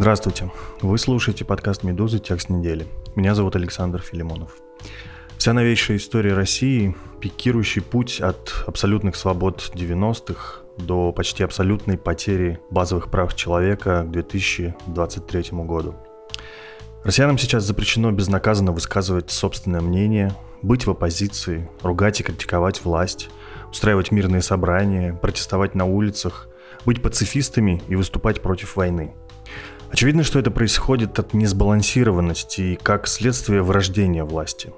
Здравствуйте. 0.00 0.50
Вы 0.80 0.96
слушаете 0.96 1.44
подкаст 1.44 1.82
«Медузы. 1.82 2.20
Текст 2.20 2.48
недели». 2.48 2.86
Меня 3.16 3.34
зовут 3.34 3.54
Александр 3.54 4.00
Филимонов. 4.00 4.56
Вся 5.36 5.52
новейшая 5.52 5.98
история 5.98 6.32
России– 6.32 6.96
пикирующий 7.20 7.82
путь 7.82 8.18
от 8.22 8.64
абсолютных 8.66 9.14
свобод 9.14 9.70
90-х 9.74 10.62
до 10.78 11.12
почти 11.12 11.44
абсолютной 11.44 11.98
потери 11.98 12.60
базовых 12.70 13.10
прав 13.10 13.36
человека 13.36 14.04
к 14.06 14.10
2023 14.10 15.44
году. 15.66 15.94
Россиянам 17.04 17.36
сейчас 17.36 17.64
запрещено 17.64 18.10
безнаказанно 18.10 18.72
высказывать 18.72 19.30
собственное 19.30 19.82
мнение, 19.82 20.34
быть 20.62 20.86
в 20.86 20.90
оппозиции, 20.90 21.68
ругать 21.82 22.20
и 22.20 22.22
критиковать 22.22 22.82
власть, 22.86 23.28
устраивать 23.70 24.12
мирные 24.12 24.40
собрания, 24.40 25.12
протестовать 25.12 25.74
на 25.74 25.84
улицах, 25.84 26.48
быть 26.86 27.02
пацифистами 27.02 27.82
и 27.86 27.96
выступать 27.96 28.40
против 28.40 28.76
войны. 28.76 29.12
Очевидно, 29.90 30.22
что 30.22 30.38
это 30.38 30.50
происходит 30.50 31.18
от 31.18 31.34
несбалансированности 31.34 32.60
и 32.60 32.76
как 32.76 33.08
следствие 33.08 33.62
врождения 33.62 34.24
власти. 34.24 34.72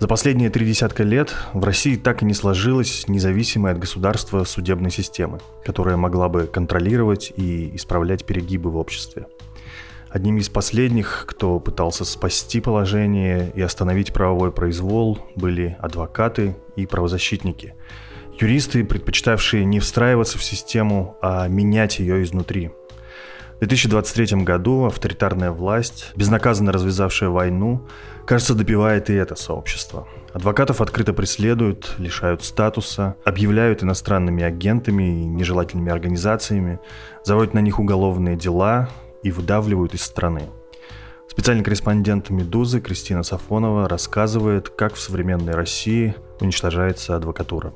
За 0.00 0.08
последние 0.08 0.50
три 0.50 0.66
десятка 0.66 1.02
лет 1.02 1.34
в 1.52 1.62
России 1.62 1.94
так 1.94 2.22
и 2.22 2.24
не 2.24 2.34
сложилась 2.34 3.06
независимая 3.06 3.74
от 3.74 3.78
государства 3.78 4.44
судебной 4.44 4.90
системы, 4.90 5.40
которая 5.64 5.96
могла 5.96 6.28
бы 6.28 6.46
контролировать 6.46 7.32
и 7.36 7.76
исправлять 7.76 8.24
перегибы 8.24 8.70
в 8.70 8.76
обществе. 8.76 9.26
Одним 10.08 10.38
из 10.38 10.48
последних, 10.48 11.24
кто 11.28 11.60
пытался 11.60 12.04
спасти 12.04 12.60
положение 12.60 13.52
и 13.54 13.60
остановить 13.60 14.12
правовой 14.12 14.50
произвол, 14.50 15.18
были 15.36 15.76
адвокаты 15.80 16.56
и 16.74 16.86
правозащитники. 16.86 17.74
Юристы, 18.40 18.84
предпочитавшие 18.84 19.64
не 19.64 19.78
встраиваться 19.78 20.38
в 20.38 20.42
систему, 20.42 21.16
а 21.20 21.46
менять 21.46 22.00
ее 22.00 22.24
изнутри. 22.24 22.70
В 23.60 23.66
2023 23.66 24.42
году 24.42 24.86
авторитарная 24.86 25.50
власть, 25.50 26.12
безнаказанно 26.16 26.72
развязавшая 26.72 27.28
войну, 27.28 27.86
кажется, 28.24 28.54
добивает 28.54 29.10
и 29.10 29.12
это 29.12 29.36
сообщество. 29.36 30.08
Адвокатов 30.32 30.80
открыто 30.80 31.12
преследуют, 31.12 31.94
лишают 31.98 32.42
статуса, 32.42 33.16
объявляют 33.22 33.82
иностранными 33.82 34.42
агентами 34.42 35.22
и 35.22 35.26
нежелательными 35.26 35.92
организациями, 35.92 36.80
заводят 37.22 37.52
на 37.52 37.58
них 37.58 37.78
уголовные 37.78 38.34
дела, 38.34 38.88
и 39.22 39.30
выдавливают 39.30 39.92
из 39.92 40.02
страны. 40.02 40.48
Специальный 41.28 41.62
корреспондент 41.62 42.30
«Медузы» 42.30 42.80
Кристина 42.80 43.22
Сафонова 43.22 43.88
рассказывает, 43.88 44.70
как 44.70 44.94
в 44.94 45.00
современной 45.00 45.52
России 45.52 46.14
уничтожается 46.40 47.14
адвокатура. 47.14 47.74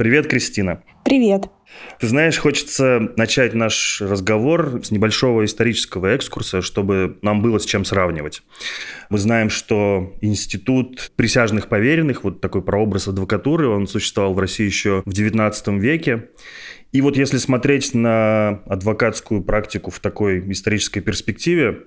Привет, 0.00 0.28
Кристина. 0.28 0.82
Привет. 1.04 1.50
Ты 1.98 2.06
знаешь, 2.06 2.38
хочется 2.38 3.10
начать 3.18 3.52
наш 3.52 4.00
разговор 4.00 4.80
с 4.82 4.90
небольшого 4.90 5.44
исторического 5.44 6.06
экскурса, 6.06 6.62
чтобы 6.62 7.18
нам 7.20 7.42
было 7.42 7.58
с 7.58 7.66
чем 7.66 7.84
сравнивать. 7.84 8.40
Мы 9.10 9.18
знаем, 9.18 9.50
что 9.50 10.14
институт 10.22 11.12
присяжных 11.16 11.68
поверенных, 11.68 12.24
вот 12.24 12.40
такой 12.40 12.62
прообраз 12.62 13.08
адвокатуры, 13.08 13.68
он 13.68 13.86
существовал 13.86 14.32
в 14.32 14.38
России 14.38 14.64
еще 14.64 15.02
в 15.04 15.10
XIX 15.10 15.78
веке. 15.78 16.30
И 16.92 17.02
вот 17.02 17.18
если 17.18 17.36
смотреть 17.36 17.92
на 17.92 18.62
адвокатскую 18.68 19.42
практику 19.42 19.90
в 19.90 20.00
такой 20.00 20.50
исторической 20.50 21.00
перспективе, 21.00 21.80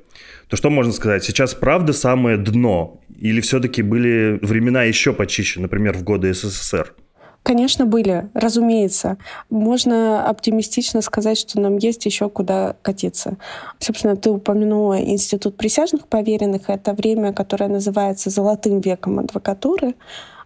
то 0.49 0.55
что 0.55 0.69
можно 0.69 0.93
сказать? 0.93 1.23
Сейчас 1.23 1.55
правда 1.55 1.93
самое 1.93 2.37
дно? 2.37 3.01
Или 3.17 3.41
все-таки 3.41 3.81
были 3.81 4.37
времена 4.43 4.83
еще 4.83 5.13
почище, 5.13 5.61
например, 5.61 5.97
в 5.97 6.03
годы 6.03 6.31
СССР? 6.31 6.93
Конечно, 7.43 7.85
были, 7.85 8.29
разумеется. 8.33 9.17
Можно 9.49 10.25
оптимистично 10.25 11.01
сказать, 11.01 11.37
что 11.37 11.59
нам 11.59 11.77
есть 11.77 12.05
еще 12.05 12.29
куда 12.29 12.77
катиться. 12.81 13.37
Собственно, 13.79 14.15
ты 14.15 14.31
упомянула 14.31 15.01
Институт 15.01 15.57
присяжных 15.57 16.07
поверенных. 16.07 16.69
Это 16.69 16.93
время, 16.93 17.33
которое 17.33 17.67
называется 17.67 18.29
«золотым 18.29 18.79
веком 18.79 19.19
адвокатуры» 19.19 19.95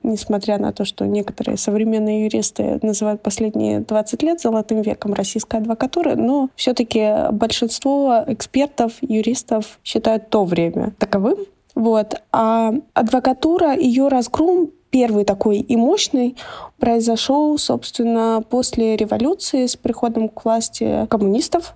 несмотря 0.03 0.57
на 0.57 0.71
то, 0.71 0.85
что 0.85 1.05
некоторые 1.05 1.57
современные 1.57 2.25
юристы 2.25 2.79
называют 2.81 3.21
последние 3.21 3.81
20 3.81 4.23
лет 4.23 4.39
золотым 4.39 4.81
веком 4.81 5.13
российской 5.13 5.59
адвокатуры, 5.59 6.15
но 6.15 6.49
все-таки 6.55 7.31
большинство 7.31 8.23
экспертов, 8.27 8.93
юристов 9.01 9.79
считают 9.83 10.29
то 10.29 10.45
время 10.45 10.93
таковым. 10.97 11.37
Вот. 11.75 12.21
А 12.31 12.73
адвокатура, 12.93 13.75
ее 13.75 14.07
разгром 14.07 14.71
первый 14.97 15.25
такой 15.25 15.59
и 15.59 15.75
мощный 15.75 16.35
произошел, 16.79 17.55
собственно, 17.59 18.43
после 18.49 18.95
революции 18.95 19.67
с 19.67 19.75
приходом 19.75 20.27
к 20.27 20.43
власти 20.43 21.05
коммунистов. 21.07 21.75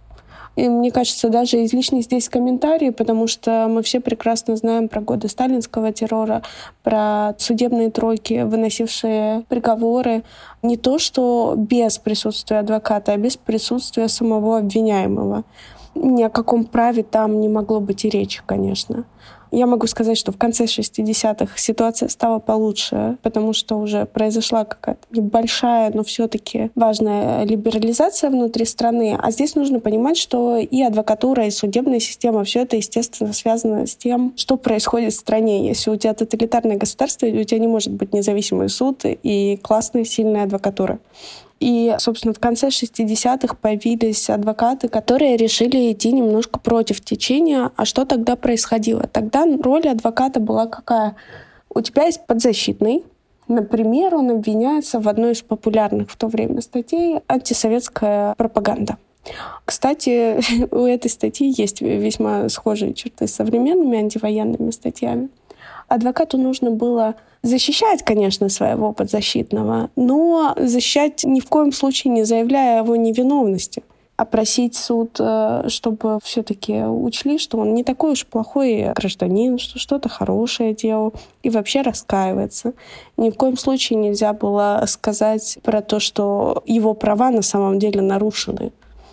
И 0.56 0.68
мне 0.68 0.90
кажется, 0.90 1.30
даже 1.30 1.64
излишний 1.64 2.02
здесь 2.02 2.30
комментарий, 2.30 2.92
потому 2.92 3.28
что 3.28 3.68
мы 3.70 3.84
все 3.84 4.00
прекрасно 4.00 4.56
знаем 4.56 4.90
про 4.90 5.02
годы 5.02 5.28
сталинского 5.28 5.92
террора, 5.92 6.42
про 6.81 7.36
судебные 7.38 7.92
тройки, 7.92 8.42
выносившие 8.42 9.44
приговоры. 9.50 10.24
Не 10.64 10.76
то, 10.76 10.98
что 10.98 11.54
без 11.56 12.00
присутствия 12.00 12.58
адвоката, 12.58 13.14
а 13.14 13.18
без 13.18 13.38
присутствия 13.38 14.08
самого 14.08 14.58
обвиняемого. 14.58 15.44
Ни 15.94 16.24
о 16.24 16.30
каком 16.30 16.64
праве 16.66 17.04
там 17.04 17.40
не 17.40 17.50
могло 17.50 17.81
быть 17.81 18.04
и 18.04 18.10
речи, 18.10 18.42
конечно. 18.48 19.06
Я 19.51 19.67
могу 19.67 19.85
сказать, 19.88 20.17
что 20.17 20.31
в 20.31 20.38
конце 20.38 20.63
60-х 20.63 21.57
ситуация 21.57 22.07
стала 22.07 22.39
получше, 22.39 23.17
потому 23.22 23.51
что 23.51 23.75
уже 23.75 24.06
произошла 24.06 24.63
какая-то 24.63 25.01
небольшая, 25.12 25.91
но 25.94 26.03
все-таки 26.03 26.72
важная 26.75 27.44
либерализация 27.44 28.29
внутри 28.29 28.63
страны. 28.63 29.17
А 29.22 29.29
здесь 29.31 29.56
нужно 29.56 29.81
понимать, 29.81 30.17
что 30.17 30.57
и 30.57 30.81
адвокатура, 30.81 31.45
и 31.45 31.51
судебная 31.51 32.00
система, 32.00 32.45
все 32.45 32.62
это, 32.62 32.78
естественно, 32.78 33.34
связано 33.34 33.88
с 33.88 33.95
тем, 33.95 34.34
что 34.38 34.56
происходит 34.56 35.13
в 35.13 35.17
стране. 35.17 35.68
Если 35.68 35.91
у 35.91 35.97
тебя 35.97 36.13
тоталитарное 36.13 36.78
государство, 36.78 37.25
у 37.25 37.44
тебя 37.44 37.59
не 37.59 37.68
может 37.68 37.91
быть 37.91 38.13
независимый 38.13 38.69
суд 38.69 39.01
и 39.03 39.59
классная, 39.62 40.06
сильная 40.06 40.44
адвокатура. 40.44 41.00
И, 41.62 41.96
собственно, 42.00 42.34
в 42.34 42.40
конце 42.40 42.70
60-х 42.70 43.56
появились 43.62 44.32
адвокаты, 44.32 44.88
которые 44.88 45.38
решили 45.38 45.94
идти 45.94 46.12
немножко 46.12 46.60
против 46.60 47.02
течения. 47.02 47.70
А 47.76 47.86
что 47.86 48.04
тогда 48.04 48.36
происходило? 48.36 49.04
Тогда 49.04 49.46
роль 49.46 49.88
адвоката 49.88 50.40
была 50.40 50.66
какая? 50.66 51.16
У 51.70 51.80
тебя 51.82 52.06
есть 52.06 52.26
подзащитный, 52.26 53.04
Например, 53.48 54.16
он 54.16 54.32
обвиняется 54.32 55.02
в 55.02 55.10
одной 55.10 55.34
из 55.34 55.42
популярных 55.42 56.10
в 56.10 56.16
то 56.16 56.28
время 56.28 56.62
статей 56.62 57.20
«Антисоветская 57.28 58.34
пропаганда». 58.36 58.98
Кстати, 59.66 60.40
у 60.74 60.86
этой 60.86 61.10
статьи 61.10 61.54
есть 61.58 61.82
весьма 61.82 62.48
схожие 62.48 62.94
черты 62.94 63.28
с 63.28 63.34
современными 63.34 63.98
антивоенными 63.98 64.72
статьями. 64.72 65.28
Адвокату 65.91 66.38
нужно 66.38 66.72
было 66.72 67.16
защищать, 67.44 68.03
конечно, 68.03 68.47
своего 68.47 68.94
подзащитного, 68.94 69.90
но 69.97 70.56
защищать 70.57 71.25
ни 71.25 71.41
в 71.41 71.47
коем 71.47 71.74
случае 71.74 72.13
не 72.13 72.24
заявляя 72.24 72.81
его 72.81 72.96
невиновности 72.96 73.84
а 74.18 74.25
просить 74.25 74.75
суд, 74.75 75.18
э, 75.19 75.63
чтобы 75.68 76.19
все-таки 76.24 76.83
учли, 76.83 77.39
что 77.39 77.57
он 77.57 77.74
не 77.74 77.83
такой 77.83 78.12
уж 78.12 78.27
плохой 78.27 78.94
гражданин, 78.94 79.57
что 79.57 79.80
что-то 79.80 80.10
хорошее 80.10 80.75
делал 80.75 81.13
и 81.42 81.50
вообще 81.50 81.81
раскаивается. 81.81 82.74
Ни 83.18 83.31
в 83.31 83.36
коем 83.36 83.57
случае 83.57 83.98
нельзя 83.98 84.33
было 84.33 84.83
сказать 84.86 85.57
про 85.63 85.81
то, 85.81 86.00
что 86.00 86.62
его 86.68 86.94
права 86.94 87.31
на 87.31 87.42
самом 87.42 87.80
деле 87.80 88.01
нарушены. 88.01 88.71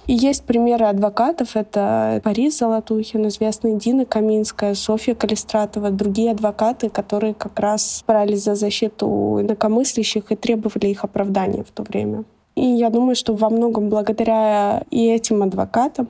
И 0.09 0.15
есть 0.15 0.45
примеры 0.45 0.87
адвокатов. 0.87 1.55
Это 1.55 2.23
Борис 2.25 2.59
Золотухин, 2.59 3.29
известный 3.29 3.75
Дина 3.75 4.07
Каминская, 4.07 4.75
Софья 4.75 5.15
Калистратова, 5.15 5.91
другие 5.91 6.31
адвокаты, 6.31 6.89
которые 6.89 7.35
как 7.35 7.61
раз 7.61 8.03
брались 8.07 8.43
за 8.43 8.55
защиту 8.55 9.39
инакомыслящих 9.43 10.33
и 10.33 10.35
требовали 10.35 10.87
их 10.87 11.05
оправдания 11.05 11.63
в 11.63 11.71
то 11.71 11.83
время. 11.83 12.25
И 12.55 12.65
я 12.65 12.89
думаю, 12.89 13.17
что 13.17 13.35
во 13.35 13.51
многом 13.51 13.91
благодаря 13.91 14.83
и 14.91 15.07
этим 15.07 15.43
адвокатам 15.43 16.09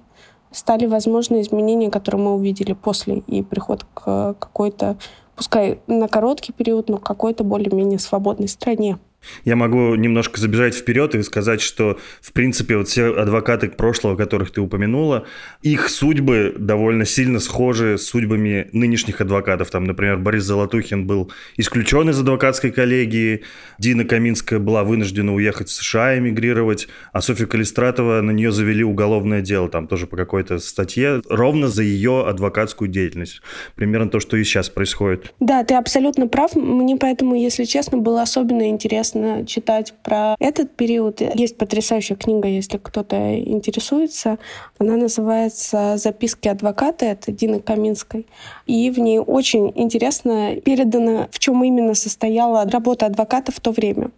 стали 0.53 0.87
возможны 0.87 1.41
изменения, 1.41 1.91
которые 1.91 2.23
мы 2.23 2.35
увидели 2.37 2.75
после 2.75 3.19
и 3.27 3.43
приход 3.43 3.85
к 3.95 4.37
какой-то, 4.39 4.97
пускай 5.35 5.81
на 5.89 6.07
короткий 6.07 6.53
период, 6.53 6.89
но 6.89 6.99
какой-то 6.99 7.43
более-менее 7.43 7.99
свободной 7.99 8.47
стране. 8.47 8.97
Я 9.45 9.57
могу 9.57 9.95
немножко 9.95 10.41
забежать 10.41 10.75
вперед 10.75 11.15
и 11.15 11.23
сказать, 11.23 11.61
что, 11.61 11.99
в 12.21 12.33
принципе, 12.33 12.77
вот 12.77 12.89
все 12.89 13.15
адвокаты 13.15 13.69
прошлого, 13.69 14.17
которых 14.17 14.51
ты 14.51 14.61
упомянула, 14.61 15.27
их 15.63 15.89
судьбы 15.89 16.55
довольно 16.59 17.05
сильно 17.05 17.41
схожи 17.41 17.99
с 17.99 18.07
судьбами 18.07 18.69
нынешних 18.73 19.21
адвокатов. 19.21 19.71
Там, 19.71 19.85
например, 19.85 20.19
Борис 20.19 20.45
Золотухин 20.45 21.07
был 21.07 21.31
исключен 21.57 22.09
из 22.11 22.21
адвокатской 22.21 22.71
коллегии, 22.71 23.43
Дина 23.79 24.05
Каминская 24.05 24.59
была 24.59 24.85
вынуждена 24.85 25.35
уехать 25.35 25.69
в 25.69 25.73
США, 25.73 26.19
эмигрировать, 26.19 26.89
а 27.13 27.21
Софья 27.21 27.47
Калистратова, 27.47 28.21
на 28.21 28.31
нее 28.31 28.53
завели 28.53 28.85
уголовное 28.85 29.41
дело, 29.41 29.69
там 29.69 29.87
тоже 29.87 30.07
по 30.07 30.17
какой-то 30.17 30.59
статье, 30.59 31.23
ровно 31.29 31.69
за 31.69 31.83
ее 31.83 32.27
адвокатскую 32.27 32.89
деятельность. 32.89 33.41
Примерно 33.75 34.11
то, 34.11 34.21
что 34.21 34.37
и 34.37 34.45
сейчас 34.45 34.69
происходит. 34.69 35.33
Да, 35.41 35.65
ты 35.65 35.75
абсолютно 35.75 36.29
прав. 36.29 36.55
Мне 36.55 36.97
поэтому, 36.97 37.35
если 37.35 37.65
честно, 37.65 37.99
было 37.99 38.23
особенно 38.23 38.69
интересно 38.69 39.08
интересно 39.09 39.47
читать 39.47 39.95
про 40.03 40.37
этот 40.39 40.77
период. 40.77 41.21
Есть 41.21 41.57
потрясающая 41.57 42.17
книга, 42.17 42.49
если 42.49 42.79
кто-то 42.79 43.39
интересуется. 43.39 44.39
Она 44.79 44.97
называется 44.97 45.97
«Записки 45.97 46.49
адвоката». 46.49 47.07
Это 47.07 47.33
Дины 47.33 47.61
Каминской. 47.61 48.27
И 48.67 48.91
в 48.91 48.99
ней 48.99 49.19
очень 49.19 49.73
интересно 49.75 50.57
передано, 50.65 51.29
в 51.31 51.39
чем 51.39 51.65
именно 51.65 51.95
состояла 51.95 52.65
работа 52.65 53.07
адвоката 53.07 53.53
в 53.53 53.61
то 53.61 53.71
время. 53.71 54.11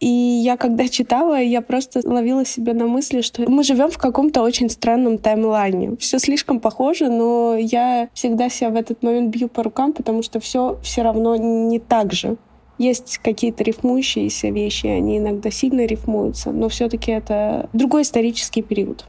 И 0.00 0.06
я, 0.06 0.56
когда 0.56 0.88
читала, 0.88 1.40
я 1.40 1.60
просто 1.60 2.00
ловила 2.04 2.44
себя 2.44 2.74
на 2.74 2.86
мысли, 2.86 3.20
что 3.20 3.48
мы 3.48 3.62
живем 3.62 3.90
в 3.90 3.98
каком-то 3.98 4.42
очень 4.42 4.68
странном 4.68 5.18
таймлайне. 5.18 5.96
Все 5.98 6.18
слишком 6.18 6.60
похоже, 6.60 7.08
но 7.08 7.56
я 7.56 8.08
всегда 8.14 8.48
себя 8.48 8.70
в 8.70 8.76
этот 8.76 9.02
момент 9.02 9.30
бью 9.30 9.48
по 9.48 9.62
рукам, 9.62 9.92
потому 9.92 10.22
что 10.22 10.40
все 10.40 10.78
все 10.82 11.02
равно 11.02 11.36
не 11.36 11.78
так 11.78 12.12
же. 12.12 12.36
Есть 12.82 13.18
какие-то 13.18 13.62
рифмующиеся 13.62 14.48
вещи, 14.48 14.88
они 14.88 15.18
иногда 15.18 15.52
сильно 15.52 15.86
рифмуются, 15.86 16.50
но 16.50 16.68
все-таки 16.68 17.12
это 17.12 17.70
другой 17.72 18.02
исторический 18.02 18.60
период. 18.60 19.04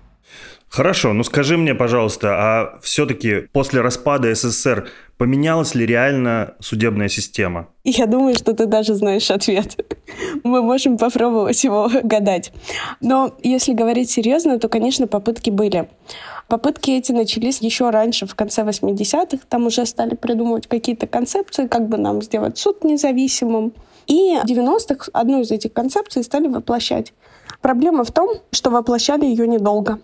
Хорошо, 0.73 1.13
ну 1.13 1.23
скажи 1.23 1.55
мне, 1.55 1.75
пожалуйста, 1.75 2.29
а 2.33 2.79
все-таки 2.81 3.41
после 3.51 3.81
распада 3.81 4.33
СССР 4.33 4.89
поменялась 5.19 5.75
ли 5.75 5.85
реально 5.85 6.55
судебная 6.59 7.09
система? 7.09 7.67
Я 7.83 8.07
думаю, 8.07 8.33
что 8.33 8.55
ты 8.55 8.65
даже 8.65 8.95
знаешь 8.95 9.29
ответ. 9.29 9.77
Мы 10.43 10.63
можем 10.63 10.97
попробовать 10.97 11.63
его 11.63 11.91
гадать. 12.01 12.51
Но 13.01 13.35
если 13.43 13.73
говорить 13.73 14.09
серьезно, 14.09 14.57
то, 14.57 14.67
конечно, 14.67 15.05
попытки 15.05 15.51
были. 15.51 15.87
Попытки 16.47 16.89
эти 16.89 17.11
начались 17.11 17.61
еще 17.61 17.91
раньше, 17.91 18.25
в 18.25 18.33
конце 18.33 18.63
80-х. 18.63 19.45
Там 19.47 19.67
уже 19.67 19.85
стали 19.85 20.15
придумывать 20.15 20.65
какие-то 20.65 21.05
концепции, 21.05 21.67
как 21.67 21.87
бы 21.87 21.97
нам 21.97 22.23
сделать 22.23 22.57
суд 22.57 22.83
независимым. 22.83 23.73
И 24.07 24.39
в 24.43 24.45
90-х 24.47 25.11
одну 25.13 25.41
из 25.41 25.51
этих 25.51 25.71
концепций 25.71 26.23
стали 26.23 26.47
воплощать. 26.47 27.13
Проблема 27.61 28.03
в 28.03 28.11
том, 28.11 28.37
что 28.51 28.71
воплощали 28.71 29.25
ее 29.25 29.47
недолго. 29.47 29.99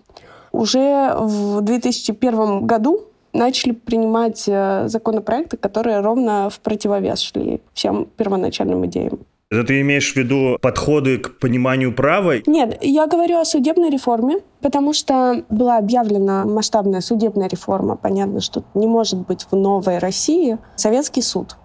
Уже 0.51 1.13
в 1.16 1.62
2001 1.62 2.66
году 2.66 3.01
начали 3.34 3.72
принимать 3.72 4.46
э, 4.48 4.88
законопроекты, 4.88 5.57
которые 5.57 6.00
ровно 6.00 6.50
в 6.50 6.60
противовес 6.60 7.19
шли 7.19 7.62
всем 7.74 8.07
первоначальным 8.18 8.86
идеям. 8.88 9.19
Это 9.51 9.63
ты 9.63 9.81
имеешь 9.81 10.13
в 10.13 10.16
виду 10.16 10.60
подходы 10.62 11.18
к 11.18 11.40
пониманию 11.40 11.92
права? 11.92 12.36
Нет, 12.46 12.78
я 12.81 13.07
говорю 13.07 13.40
о 13.40 13.46
судебной 13.46 13.90
реформе, 13.90 14.42
потому 14.62 14.94
что 14.94 15.44
была 15.50 15.78
объявлена 15.78 16.46
масштабная 16.46 17.02
судебная 17.02 17.50
реформа. 17.50 17.95
Понятно, 17.95 18.42
что 18.42 18.63
не 18.75 18.86
может 18.86 19.25
быть 19.25 19.48
в 19.50 19.56
новой 19.56 19.98
России 19.98 20.60
советский 20.75 21.24
суд 21.24 21.56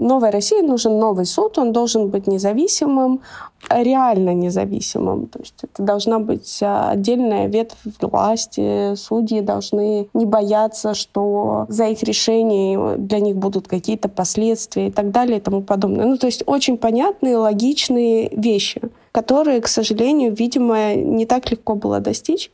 новой 0.00 0.30
России 0.30 0.60
нужен 0.60 0.98
новый 0.98 1.26
суд, 1.26 1.58
он 1.58 1.72
должен 1.72 2.08
быть 2.08 2.26
независимым, 2.26 3.20
реально 3.68 4.34
независимым. 4.34 5.26
То 5.26 5.38
есть 5.40 5.54
это 5.62 5.82
должна 5.82 6.18
быть 6.18 6.60
а, 6.62 6.90
отдельная 6.90 7.46
ветвь 7.46 7.76
власти, 8.00 8.94
судьи 8.94 9.40
должны 9.40 10.08
не 10.14 10.26
бояться, 10.26 10.94
что 10.94 11.66
за 11.68 11.86
их 11.86 12.02
решение 12.02 12.96
для 12.96 13.20
них 13.20 13.36
будут 13.36 13.68
какие-то 13.68 14.08
последствия 14.08 14.88
и 14.88 14.90
так 14.90 15.10
далее 15.10 15.38
и 15.38 15.40
тому 15.40 15.62
подобное. 15.62 16.06
Ну, 16.06 16.16
то 16.16 16.26
есть 16.26 16.42
очень 16.46 16.78
понятные, 16.78 17.36
логичные 17.36 18.30
вещи, 18.30 18.80
которые, 19.12 19.60
к 19.60 19.68
сожалению, 19.68 20.34
видимо, 20.34 20.94
не 20.94 21.26
так 21.26 21.50
легко 21.50 21.74
было 21.74 22.00
достичь. 22.00 22.50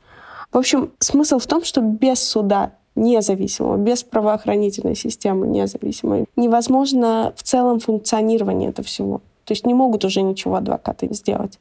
В 0.52 0.58
общем, 0.58 0.92
смысл 0.98 1.38
в 1.38 1.46
том, 1.46 1.64
что 1.64 1.80
без 1.80 2.22
суда 2.22 2.72
независимого, 2.96 3.76
без 3.76 4.02
правоохранительной 4.02 4.96
системы 4.96 5.46
независимой, 5.46 6.26
невозможно 6.34 7.32
в 7.36 7.42
целом 7.42 7.78
функционирование 7.78 8.70
этого 8.70 8.86
всего. 8.86 9.20
То 9.44 9.52
есть 9.52 9.66
не 9.66 9.74
могут 9.74 10.04
уже 10.04 10.22
ничего 10.22 10.56
адвокаты 10.56 11.12
сделать. 11.12 11.58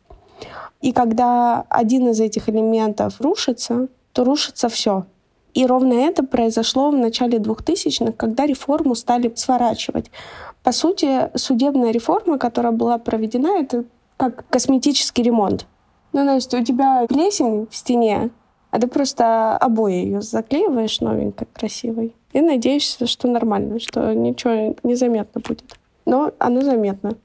И 0.81 0.91
когда 0.91 1.65
один 1.69 2.09
из 2.09 2.19
этих 2.19 2.49
элементов 2.49 3.21
рушится, 3.21 3.87
то 4.13 4.23
рушится 4.23 4.69
все. 4.69 5.05
И 5.53 5.65
ровно 5.65 5.93
это 5.93 6.23
произошло 6.23 6.91
в 6.91 6.97
начале 6.97 7.37
2000-х, 7.37 8.11
когда 8.13 8.45
реформу 8.45 8.93
стали 8.95 9.31
сворачивать. 9.35 10.11
По 10.63 10.71
сути, 10.71 11.29
судебная 11.35 11.91
реформа, 11.91 12.37
которая 12.37 12.71
была 12.71 12.97
проведена, 12.97 13.59
это 13.59 13.85
как 14.17 14.47
косметический 14.49 15.23
ремонт. 15.23 15.65
Ну, 16.11 16.33
есть 16.33 16.53
у 16.53 16.63
тебя 16.63 17.05
плесень 17.07 17.67
в 17.69 17.75
стене, 17.75 18.31
а 18.75 18.79
ты 18.79 18.87
просто 18.87 19.55
обои 19.55 19.93
ее 19.93 20.21
заклеиваешь 20.21 20.99
новенькой, 20.99 21.47
красивой, 21.53 22.13
и 22.33 22.41
надеешься, 22.41 23.07
что 23.07 23.29
нормально, 23.29 23.79
что 23.79 24.13
ничего 24.13 24.75
не 24.83 24.95
заметно 24.95 25.39
будет. 25.39 25.63
Но 26.05 26.33
оно 26.39 26.59
заметно. 26.59 27.15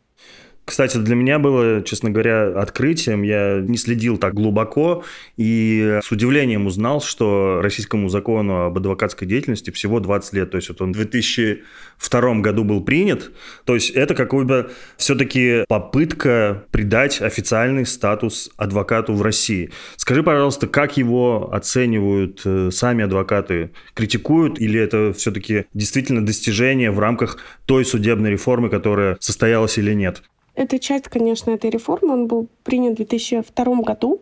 Кстати, 0.65 0.99
для 0.99 1.17
меня 1.17 1.41
было, 1.41 1.83
честно 1.83 2.11
говоря, 2.11 2.49
открытием. 2.61 3.23
Я 3.23 3.61
не 3.61 3.77
следил 3.77 4.19
так 4.19 4.35
глубоко 4.35 5.03
и 5.37 5.99
с 6.01 6.13
удивлением 6.13 6.67
узнал, 6.67 7.01
что 7.01 7.61
российскому 7.61 8.09
закону 8.09 8.67
об 8.67 8.79
адвокатской 8.79 9.27
деятельности 9.27 9.71
всего 9.71 9.99
20 9.99 10.33
лет. 10.35 10.51
То 10.53 10.57
есть 10.59 10.69
вот 10.69 10.81
он 10.81 10.93
в 10.93 10.97
2002 10.97 12.35
году 12.37 12.63
был 12.63 12.85
принят. 12.85 13.33
То 13.65 13.75
есть 13.75 13.91
это 13.91 14.15
какой-то 14.15 14.71
все-таки 14.97 15.65
попытка 15.69 16.65
придать 16.71 17.21
официальный 17.21 17.85
статус 17.85 18.51
адвокату 18.57 19.15
в 19.15 19.23
России. 19.23 19.73
Скажи, 19.97 20.23
пожалуйста, 20.23 20.69
как 20.69 20.97
его 20.97 21.51
оценивают 21.53 22.43
э, 22.45 22.71
сами 22.71 23.03
адвокаты? 23.05 23.73
Критикуют 23.95 24.61
или 24.61 24.79
это 24.79 25.13
все-таки 25.15 25.65
действительно 25.75 26.25
достижение 26.25 26.93
в 26.93 27.01
рамках 27.01 27.39
той 27.67 27.85
судебной 27.85 28.31
реформы, 28.31 28.69
которая 28.69 29.17
состоялась 29.21 29.77
или 29.77 29.95
нет? 29.95 30.23
Это 30.55 30.79
часть, 30.79 31.09
конечно, 31.09 31.51
этой 31.51 31.71
реформы. 31.71 32.13
Он 32.13 32.27
был 32.27 32.49
принят 32.65 32.95
в 32.95 32.97
2002 32.97 33.83
году. 33.83 34.21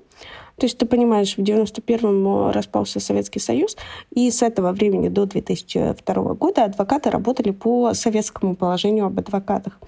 То 0.59 0.67
есть 0.67 0.77
ты 0.77 0.87
понимаешь, 0.87 1.37
в 1.37 1.39
91-м 1.39 2.51
распался 2.51 2.99
Советский 2.99 3.39
Союз, 3.39 3.77
и 4.11 4.29
с 4.29 4.43
этого 4.43 4.73
времени 4.73 5.09
до 5.09 5.25
2002 5.25 6.35
года 6.35 6.65
адвокаты 6.65 7.11
работали 7.11 7.53
по 7.53 7.95
советскому 7.95 8.57
положению 8.57 9.07
об 9.07 9.19
адвокатах. 9.21 9.79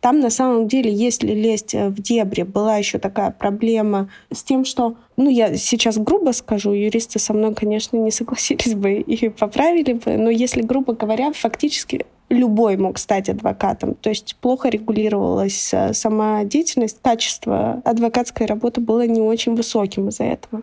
Там 0.00 0.18
на 0.18 0.30
самом 0.30 0.66
деле, 0.66 0.92
если 0.92 1.32
лезть 1.32 1.74
в 1.74 2.02
дебри, 2.02 2.42
была 2.42 2.76
еще 2.76 2.98
такая 2.98 3.30
проблема 3.30 4.10
с 4.32 4.42
тем, 4.42 4.64
что, 4.64 4.96
ну 5.16 5.30
я 5.30 5.56
сейчас 5.56 5.96
грубо 5.96 6.32
скажу, 6.32 6.72
юристы 6.72 7.20
со 7.20 7.32
мной, 7.32 7.54
конечно, 7.54 7.96
не 7.96 8.10
согласились 8.10 8.74
бы 8.74 8.94
и 8.94 9.28
поправили 9.28 9.92
бы, 9.92 10.16
но 10.16 10.28
если 10.28 10.62
грубо 10.62 10.92
говоря, 10.92 11.32
фактически 11.32 12.04
любой 12.28 12.76
мог 12.76 12.98
стать 12.98 13.28
адвокатом. 13.28 13.94
То 13.94 14.08
есть 14.10 14.36
плохо 14.40 14.68
регулировалась 14.68 15.72
э, 15.72 15.92
сама 15.94 16.44
деятельность, 16.44 16.98
качество 17.02 17.80
адвокатской 17.84 18.46
работы 18.46 18.80
было 18.80 19.06
не 19.06 19.20
очень 19.20 19.54
высоким 19.54 20.08
из-за 20.08 20.24
этого. 20.24 20.62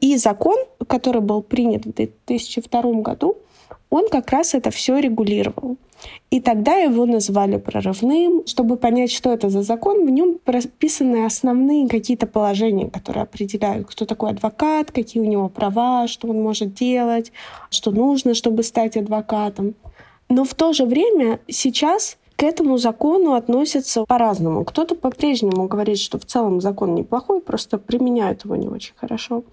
И 0.00 0.16
закон, 0.16 0.56
который 0.86 1.20
был 1.20 1.42
принят 1.42 1.84
в 1.86 1.92
2002 1.92 2.82
году, 3.00 3.36
он 3.90 4.08
как 4.08 4.30
раз 4.30 4.54
это 4.54 4.70
все 4.70 4.98
регулировал. 4.98 5.76
И 6.30 6.40
тогда 6.40 6.74
его 6.74 7.06
назвали 7.06 7.58
прорывным. 7.58 8.44
Чтобы 8.46 8.76
понять, 8.76 9.12
что 9.12 9.32
это 9.32 9.50
за 9.50 9.62
закон, 9.62 10.04
в 10.04 10.10
нем 10.10 10.38
прописаны 10.44 11.24
основные 11.24 11.88
какие-то 11.88 12.26
положения, 12.26 12.90
которые 12.90 13.22
определяют, 13.22 13.86
кто 13.88 14.04
такой 14.04 14.30
адвокат, 14.30 14.90
какие 14.90 15.22
у 15.22 15.26
него 15.26 15.48
права, 15.48 16.08
что 16.08 16.28
он 16.28 16.42
может 16.42 16.74
делать, 16.74 17.30
что 17.70 17.92
нужно, 17.92 18.34
чтобы 18.34 18.64
стать 18.64 18.96
адвокатом. 18.96 19.74
Но 20.28 20.44
в 20.44 20.54
то 20.54 20.72
же 20.72 20.84
время 20.84 21.40
сейчас 21.48 22.16
к 22.36 22.42
этому 22.42 22.78
закону 22.78 23.34
относятся 23.34 24.04
по-разному. 24.04 24.64
Кто-то 24.64 24.94
по-прежнему 24.94 25.68
говорит, 25.68 25.98
что 25.98 26.18
в 26.18 26.24
целом 26.24 26.60
закон 26.60 26.94
неплохой, 26.94 27.40
просто 27.40 27.78
применяют 27.78 28.44
его 28.44 28.56
не 28.56 28.68
очень 28.68 28.94
хорошо. 28.96 29.44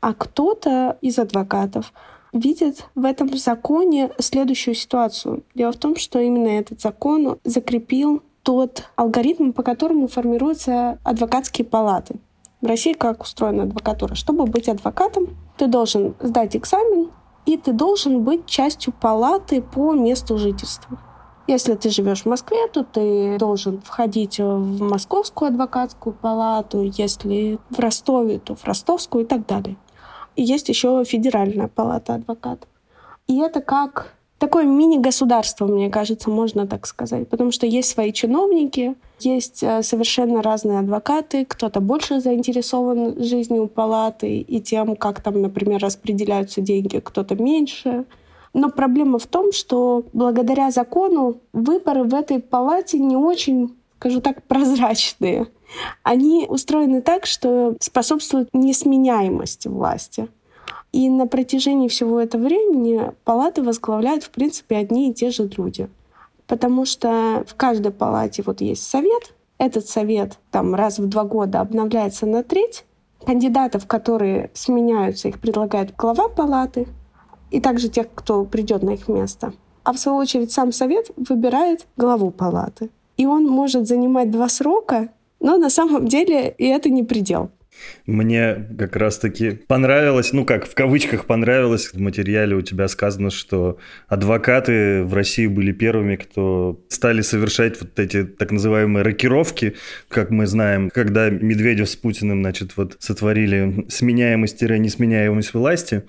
А 0.00 0.14
кто-то 0.14 0.96
из 1.00 1.18
адвокатов 1.18 1.92
видит 2.32 2.86
в 2.94 3.04
этом 3.04 3.36
законе 3.36 4.10
следующую 4.18 4.74
ситуацию. 4.74 5.42
Дело 5.54 5.72
в 5.72 5.76
том, 5.76 5.96
что 5.96 6.20
именно 6.20 6.48
этот 6.48 6.80
закон 6.80 7.38
закрепил 7.44 8.22
тот 8.42 8.84
алгоритм, 8.96 9.52
по 9.52 9.62
которому 9.62 10.08
формируются 10.08 10.98
адвокатские 11.02 11.64
палаты. 11.64 12.16
В 12.60 12.66
России 12.66 12.92
как 12.92 13.22
устроена 13.22 13.64
адвокатура? 13.64 14.14
Чтобы 14.14 14.44
быть 14.46 14.68
адвокатом, 14.68 15.36
ты 15.56 15.66
должен 15.66 16.14
сдать 16.20 16.56
экзамен, 16.56 17.10
и 17.46 17.56
ты 17.56 17.72
должен 17.72 18.22
быть 18.22 18.46
частью 18.46 18.92
палаты 18.92 19.62
по 19.62 19.92
месту 19.94 20.38
жительства. 20.38 20.98
Если 21.46 21.74
ты 21.74 21.90
живешь 21.90 22.22
в 22.22 22.26
Москве, 22.26 22.68
то 22.68 22.84
ты 22.84 23.36
должен 23.38 23.80
входить 23.80 24.38
в 24.38 24.82
Московскую 24.82 25.48
адвокатскую 25.48 26.12
палату, 26.12 26.82
если 26.82 27.58
в 27.70 27.78
Ростове, 27.80 28.38
то 28.38 28.54
в 28.54 28.64
Ростовскую 28.64 29.24
и 29.24 29.26
так 29.26 29.46
далее. 29.46 29.76
И 30.36 30.42
есть 30.42 30.68
еще 30.68 31.02
Федеральная 31.04 31.68
палата 31.68 32.14
адвокатов. 32.14 32.68
И 33.26 33.38
это 33.40 33.60
как 33.60 34.14
такое 34.40 34.64
мини-государство, 34.64 35.66
мне 35.66 35.90
кажется, 35.90 36.30
можно 36.30 36.66
так 36.66 36.86
сказать. 36.86 37.28
Потому 37.28 37.52
что 37.52 37.66
есть 37.66 37.90
свои 37.90 38.12
чиновники, 38.12 38.96
есть 39.20 39.62
э, 39.62 39.82
совершенно 39.82 40.42
разные 40.42 40.78
адвокаты, 40.78 41.44
кто-то 41.44 41.80
больше 41.80 42.20
заинтересован 42.20 43.22
жизнью 43.22 43.68
палаты 43.68 44.38
и 44.38 44.60
тем, 44.60 44.96
как 44.96 45.22
там, 45.22 45.42
например, 45.42 45.80
распределяются 45.80 46.62
деньги, 46.62 46.98
кто-то 46.98 47.36
меньше. 47.36 48.06
Но 48.54 48.70
проблема 48.70 49.18
в 49.18 49.26
том, 49.26 49.52
что 49.52 50.04
благодаря 50.14 50.70
закону 50.70 51.36
выборы 51.52 52.04
в 52.04 52.14
этой 52.14 52.40
палате 52.40 52.98
не 52.98 53.16
очень, 53.16 53.76
скажу 53.98 54.20
так, 54.22 54.42
прозрачные. 54.44 55.48
Они 56.02 56.46
устроены 56.48 57.02
так, 57.02 57.26
что 57.26 57.76
способствуют 57.78 58.48
несменяемости 58.54 59.68
власти. 59.68 60.28
И 60.92 61.08
на 61.08 61.26
протяжении 61.26 61.88
всего 61.88 62.20
этого 62.20 62.42
времени 62.42 63.12
палаты 63.24 63.62
возглавляют, 63.62 64.24
в 64.24 64.30
принципе, 64.30 64.76
одни 64.76 65.10
и 65.10 65.14
те 65.14 65.30
же 65.30 65.48
люди. 65.56 65.88
Потому 66.46 66.84
что 66.84 67.44
в 67.46 67.54
каждой 67.54 67.92
палате 67.92 68.42
вот 68.44 68.60
есть 68.60 68.82
совет. 68.82 69.34
Этот 69.58 69.86
совет 69.86 70.38
там 70.50 70.74
раз 70.74 70.98
в 70.98 71.06
два 71.06 71.24
года 71.24 71.60
обновляется 71.60 72.26
на 72.26 72.42
треть. 72.42 72.84
Кандидатов, 73.24 73.86
которые 73.86 74.50
сменяются, 74.54 75.28
их 75.28 75.38
предлагает 75.38 75.94
глава 75.94 76.28
палаты. 76.28 76.88
И 77.50 77.60
также 77.60 77.88
тех, 77.88 78.06
кто 78.14 78.44
придет 78.44 78.82
на 78.82 78.90
их 78.90 79.06
место. 79.06 79.52
А 79.84 79.92
в 79.92 79.98
свою 79.98 80.18
очередь 80.18 80.50
сам 80.50 80.72
совет 80.72 81.10
выбирает 81.16 81.86
главу 81.96 82.30
палаты. 82.30 82.90
И 83.16 83.26
он 83.26 83.46
может 83.46 83.86
занимать 83.86 84.30
два 84.30 84.48
срока, 84.48 85.10
но 85.40 85.56
на 85.56 85.70
самом 85.70 86.08
деле 86.08 86.54
и 86.56 86.66
это 86.66 86.90
не 86.90 87.02
предел. 87.02 87.50
Мне 88.06 88.68
как 88.78 88.96
раз-таки 88.96 89.60
понравилось, 89.66 90.32
ну 90.32 90.44
как, 90.44 90.66
в 90.66 90.74
кавычках 90.74 91.26
понравилось, 91.26 91.90
в 91.92 92.00
материале 92.00 92.56
у 92.56 92.62
тебя 92.62 92.88
сказано, 92.88 93.30
что 93.30 93.78
адвокаты 94.08 95.04
в 95.04 95.14
России 95.14 95.46
были 95.46 95.72
первыми, 95.72 96.16
кто 96.16 96.80
стали 96.88 97.20
совершать 97.22 97.80
вот 97.80 97.98
эти 97.98 98.24
так 98.24 98.50
называемые 98.50 99.02
рокировки, 99.02 99.74
как 100.08 100.30
мы 100.30 100.46
знаем, 100.46 100.90
когда 100.90 101.30
Медведев 101.30 101.88
с 101.88 101.96
Путиным, 101.96 102.40
значит, 102.42 102.76
вот 102.76 102.96
сотворили 102.98 103.86
сменяемость-несменяемость 103.88 105.54
власти. 105.54 106.04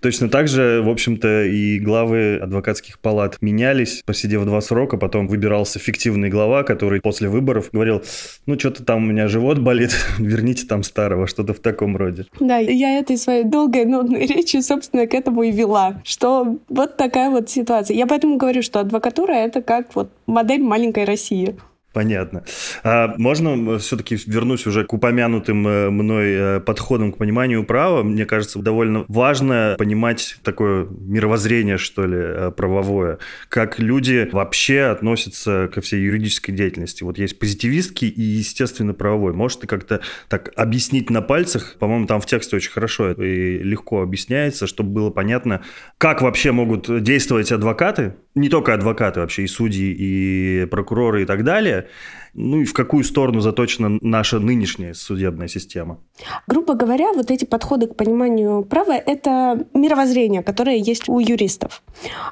Точно 0.00 0.28
так 0.28 0.48
же, 0.48 0.82
в 0.82 0.88
общем-то, 0.88 1.44
и 1.44 1.78
главы 1.78 2.36
адвокатских 2.36 2.98
палат 2.98 3.38
менялись, 3.40 4.02
посидев 4.04 4.44
два 4.44 4.60
срока, 4.60 4.96
потом 4.96 5.28
выбирался 5.28 5.78
фиктивный 5.78 6.28
глава, 6.28 6.62
который 6.62 7.00
после 7.00 7.28
выборов 7.28 7.70
говорил, 7.72 8.02
ну 8.46 8.58
что-то 8.58 8.84
там 8.84 9.04
у 9.04 9.06
меня 9.06 9.28
живот 9.28 9.58
болит, 9.58 9.96
верните 10.18 10.66
там 10.66 10.82
старого 10.82 11.15
старого, 11.16 11.26
что-то 11.26 11.54
в 11.54 11.60
таком 11.60 11.96
роде. 11.96 12.26
Да, 12.40 12.58
я 12.58 12.98
этой 12.98 13.16
своей 13.16 13.44
долгой 13.44 13.84
нудной 13.84 14.26
речью, 14.26 14.62
собственно, 14.62 15.06
к 15.06 15.14
этому 15.14 15.42
и 15.42 15.50
вела, 15.50 16.00
что 16.04 16.58
вот 16.68 16.96
такая 16.96 17.30
вот 17.30 17.48
ситуация. 17.48 17.96
Я 17.96 18.06
поэтому 18.06 18.36
говорю, 18.36 18.62
что 18.62 18.80
адвокатура— 18.80 19.32
это 19.34 19.62
как 19.62 19.94
вот 19.94 20.10
модель 20.26 20.62
маленькой 20.62 21.04
России. 21.04 21.56
Понятно. 21.96 22.44
А 22.84 23.14
можно 23.16 23.78
все-таки 23.78 24.18
вернусь 24.26 24.66
уже 24.66 24.84
к 24.84 24.92
упомянутым 24.92 25.66
э, 25.66 25.88
мной 25.88 26.26
э, 26.28 26.60
подходам 26.60 27.10
к 27.10 27.16
пониманию 27.16 27.64
права? 27.64 28.02
Мне 28.02 28.26
кажется, 28.26 28.58
довольно 28.58 29.06
важно 29.08 29.76
понимать 29.78 30.36
такое 30.42 30.86
мировоззрение, 30.90 31.78
что 31.78 32.04
ли, 32.04 32.18
э, 32.18 32.52
правовое. 32.54 33.16
Как 33.48 33.78
люди 33.78 34.28
вообще 34.30 34.82
относятся 34.82 35.70
ко 35.72 35.80
всей 35.80 36.02
юридической 36.02 36.52
деятельности. 36.52 37.02
Вот 37.02 37.16
есть 37.16 37.38
позитивистский 37.38 38.08
и, 38.08 38.20
естественно, 38.20 38.92
правовой. 38.92 39.32
Может, 39.32 39.60
ты 39.60 39.66
как-то 39.66 40.02
так 40.28 40.52
объяснить 40.54 41.08
на 41.08 41.22
пальцах? 41.22 41.76
По-моему, 41.78 42.06
там 42.06 42.20
в 42.20 42.26
тексте 42.26 42.56
очень 42.56 42.72
хорошо 42.72 43.12
и 43.12 43.56
легко 43.62 44.02
объясняется, 44.02 44.66
чтобы 44.66 44.90
было 44.90 45.08
понятно, 45.08 45.62
как 45.96 46.20
вообще 46.20 46.52
могут 46.52 47.02
действовать 47.02 47.52
адвокаты, 47.52 48.16
не 48.34 48.50
только 48.50 48.74
адвокаты 48.74 49.20
вообще, 49.20 49.44
и 49.44 49.46
судьи, 49.46 49.96
и 49.98 50.66
прокуроры, 50.66 51.22
и 51.22 51.24
так 51.24 51.42
далее, 51.42 51.85
ну 52.34 52.58
и 52.58 52.64
в 52.64 52.74
какую 52.74 53.02
сторону 53.02 53.40
заточена 53.40 53.98
наша 54.02 54.38
нынешняя 54.38 54.92
судебная 54.94 55.48
система? 55.48 55.98
Грубо 56.46 56.74
говоря, 56.74 57.12
вот 57.12 57.30
эти 57.30 57.44
подходы 57.44 57.86
к 57.86 57.96
пониманию 57.96 58.62
права— 58.62 58.92
это 59.06 59.66
мировоззрение, 59.72 60.42
которое 60.42 60.76
есть 60.76 61.08
у 61.08 61.18
юристов. 61.18 61.82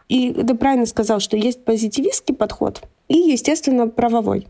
И 0.09 0.33
ты 0.33 0.55
правильно 0.55 0.87
сказал, 0.87 1.21
что 1.21 1.37
есть 1.37 1.65
позитивистский 1.65 2.35
подход 2.35 2.83
и, 3.09 3.17
естественно, 3.17 3.89
правовой. 3.89 4.47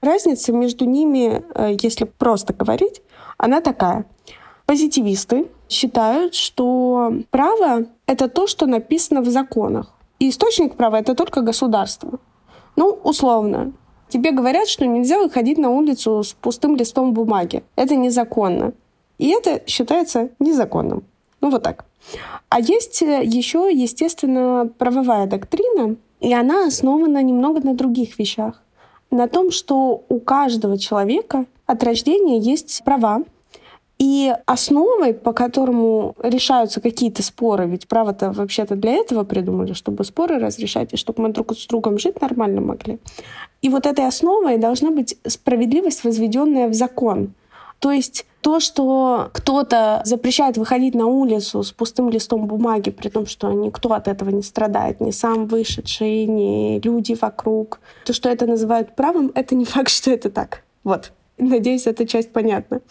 Разница 0.00 0.52
между 0.52 0.84
ними, 0.84 1.42
э, 1.54 1.76
если 1.82 2.04
просто 2.04 2.52
говорить, 2.52 3.02
она 3.38 3.60
такая. 3.60 4.06
Позитивисты 4.66 5.46
считают, 5.68 6.34
что 6.34 7.12
право— 7.30 7.86
это 8.06 8.28
то, 8.28 8.46
что 8.46 8.66
написано 8.66 9.20
в 9.20 9.30
законах. 9.30 9.92
И 10.18 10.28
источник 10.28 10.76
права— 10.76 10.98
это 11.00 11.14
только 11.14 11.40
государство. 11.40 12.18
Ну, 12.76 12.90
условно. 13.04 13.72
Тебе 14.08 14.30
говорят, 14.30 14.68
что 14.68 14.86
нельзя 14.86 15.18
выходить 15.18 15.58
на 15.58 15.70
улицу 15.70 16.22
с 16.22 16.32
пустым 16.32 16.76
листом 16.76 17.12
бумаги. 17.12 17.62
Это 17.74 17.96
незаконно. 17.96 18.72
И 19.18 19.28
это 19.30 19.62
считается 19.66 20.30
незаконным. 20.38 21.04
Ну, 21.40 21.50
вот 21.50 21.62
так. 21.62 21.84
А 22.48 22.60
есть 22.60 23.02
э, 23.02 23.22
еще, 23.24 23.70
естественно, 23.72 24.70
правовая 24.78 25.26
доктрина, 25.26 25.96
и 26.20 26.32
она 26.32 26.66
основана 26.66 27.22
немного 27.22 27.60
на 27.60 27.74
других 27.74 28.18
вещах. 28.18 28.62
На 29.10 29.28
том, 29.28 29.50
что 29.50 30.04
у 30.08 30.20
каждого 30.20 30.78
человека 30.78 31.46
от 31.66 31.82
рождения 31.82 32.38
есть 32.38 32.82
права, 32.84 33.22
и 33.98 34.34
основой, 34.44 35.14
по 35.14 35.32
которому 35.32 36.14
решаются 36.22 36.82
какие-то 36.82 37.22
споры, 37.22 37.66
ведь 37.66 37.88
право-то 37.88 38.30
вообще-то 38.30 38.76
для 38.76 38.92
этого 38.92 39.24
придумали, 39.24 39.72
чтобы 39.72 40.04
споры 40.04 40.38
разрешать, 40.38 40.92
и 40.92 40.96
чтобы 40.98 41.22
мы 41.22 41.30
друг 41.30 41.56
с 41.56 41.66
другом 41.66 41.98
жить 41.98 42.20
нормально 42.20 42.60
могли. 42.60 42.98
И 43.66 43.68
вот 43.68 43.84
этой 43.84 44.06
основой 44.06 44.58
должна 44.58 44.92
быть 44.92 45.18
справедливость, 45.26 46.04
возведенная 46.04 46.68
в 46.68 46.72
закон. 46.72 47.34
То 47.80 47.90
есть 47.90 48.24
то, 48.40 48.60
что 48.60 49.28
кто-то 49.32 50.02
запрещает 50.04 50.56
выходить 50.56 50.94
на 50.94 51.06
улицу 51.06 51.64
с 51.64 51.72
пустым 51.72 52.08
листом 52.08 52.46
бумаги, 52.46 52.90
при 52.90 53.08
том, 53.08 53.26
что 53.26 53.50
никто 53.50 53.92
от 53.92 54.06
этого 54.06 54.30
не 54.30 54.42
страдает, 54.42 55.00
ни 55.00 55.10
сам 55.10 55.46
вышедший, 55.46 56.26
ни 56.26 56.80
люди 56.80 57.18
вокруг, 57.20 57.80
то, 58.04 58.12
что 58.12 58.28
это 58.28 58.46
называют 58.46 58.94
правом, 58.94 59.32
это 59.34 59.56
не 59.56 59.64
факт, 59.64 59.90
что 59.90 60.12
это 60.12 60.30
так. 60.30 60.62
Вот. 60.84 61.10
Надеюсь, 61.36 61.88
эта 61.88 62.06
часть 62.06 62.32
понятна. 62.32 62.82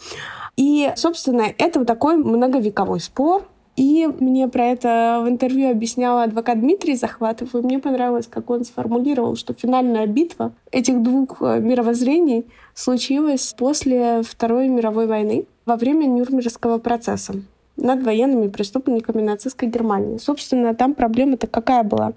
И, 0.58 0.92
собственно, 0.96 1.46
это 1.56 1.86
такой 1.86 2.18
многовековой 2.18 3.00
спор, 3.00 3.48
и 3.76 4.08
мне 4.20 4.48
про 4.48 4.64
это 4.64 5.20
в 5.22 5.28
интервью 5.28 5.70
объяснял 5.70 6.18
адвокат 6.18 6.60
Дмитрий 6.60 6.96
Захватов, 6.96 7.54
и 7.54 7.58
мне 7.58 7.78
понравилось, 7.78 8.26
как 8.26 8.48
он 8.48 8.64
сформулировал, 8.64 9.36
что 9.36 9.52
финальная 9.52 10.06
битва 10.06 10.52
этих 10.72 11.02
двух 11.02 11.42
э, 11.42 11.60
мировоззрений 11.60 12.46
случилась 12.74 13.54
после 13.56 14.22
Второй 14.22 14.68
мировой 14.68 15.06
войны 15.06 15.44
во 15.66 15.76
время 15.76 16.06
Нюрнбергского 16.06 16.78
процесса 16.78 17.34
над 17.76 18.02
военными 18.02 18.48
преступниками 18.48 19.20
нацистской 19.20 19.68
Германии. 19.68 20.16
Собственно, 20.16 20.74
там 20.74 20.94
проблема-то 20.94 21.46
какая 21.46 21.82
была? 21.82 22.14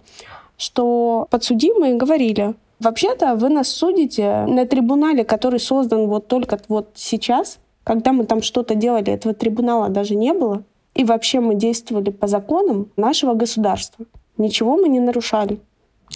Что 0.58 1.28
подсудимые 1.30 1.96
говорили, 1.96 2.56
вообще-то 2.80 3.36
вы 3.36 3.50
нас 3.50 3.68
судите 3.68 4.46
на 4.46 4.66
трибунале, 4.66 5.26
который 5.26 5.60
создан 5.60 6.08
вот 6.08 6.28
только 6.28 6.58
вот 6.70 6.92
сейчас, 6.96 7.60
когда 7.84 8.14
мы 8.14 8.26
там 8.26 8.42
что-то 8.42 8.76
делали, 8.76 9.12
этого 9.12 9.36
трибунала 9.36 9.90
даже 9.90 10.16
не 10.16 10.34
было. 10.34 10.64
И 11.00 11.06
вообще 11.06 11.40
мы 11.40 11.56
действовали 11.56 12.10
по 12.10 12.28
законам 12.28 12.88
нашего 12.98 13.34
государства. 13.34 14.06
Ничего 14.38 14.76
мы 14.76 14.90
не 14.90 15.00
нарушали. 15.00 15.60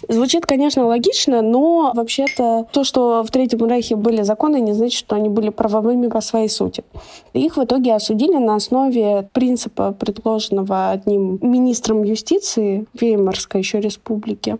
Звучит, 0.08 0.44
конечно, 0.44 0.86
логично, 0.86 1.40
но 1.40 1.92
вообще-то 1.94 2.66
то, 2.70 2.84
что 2.84 3.22
в 3.22 3.30
Третьем 3.30 3.66
Рейхе 3.66 3.96
были 3.96 4.20
законы, 4.20 4.60
не 4.60 4.74
значит, 4.74 4.98
что 4.98 5.16
они 5.16 5.30
были 5.30 5.48
правовыми 5.48 6.08
по 6.08 6.20
своей 6.20 6.50
сути. 6.50 6.84
Их 7.32 7.56
в 7.56 7.64
итоге 7.64 7.94
осудили 7.94 8.36
на 8.36 8.56
основе 8.56 9.26
принципа, 9.32 9.92
предложенного 9.92 10.90
одним 10.90 11.38
министром 11.40 12.02
юстиции 12.02 12.84
Веймарской 12.92 13.62
еще 13.62 13.80
республики. 13.80 14.58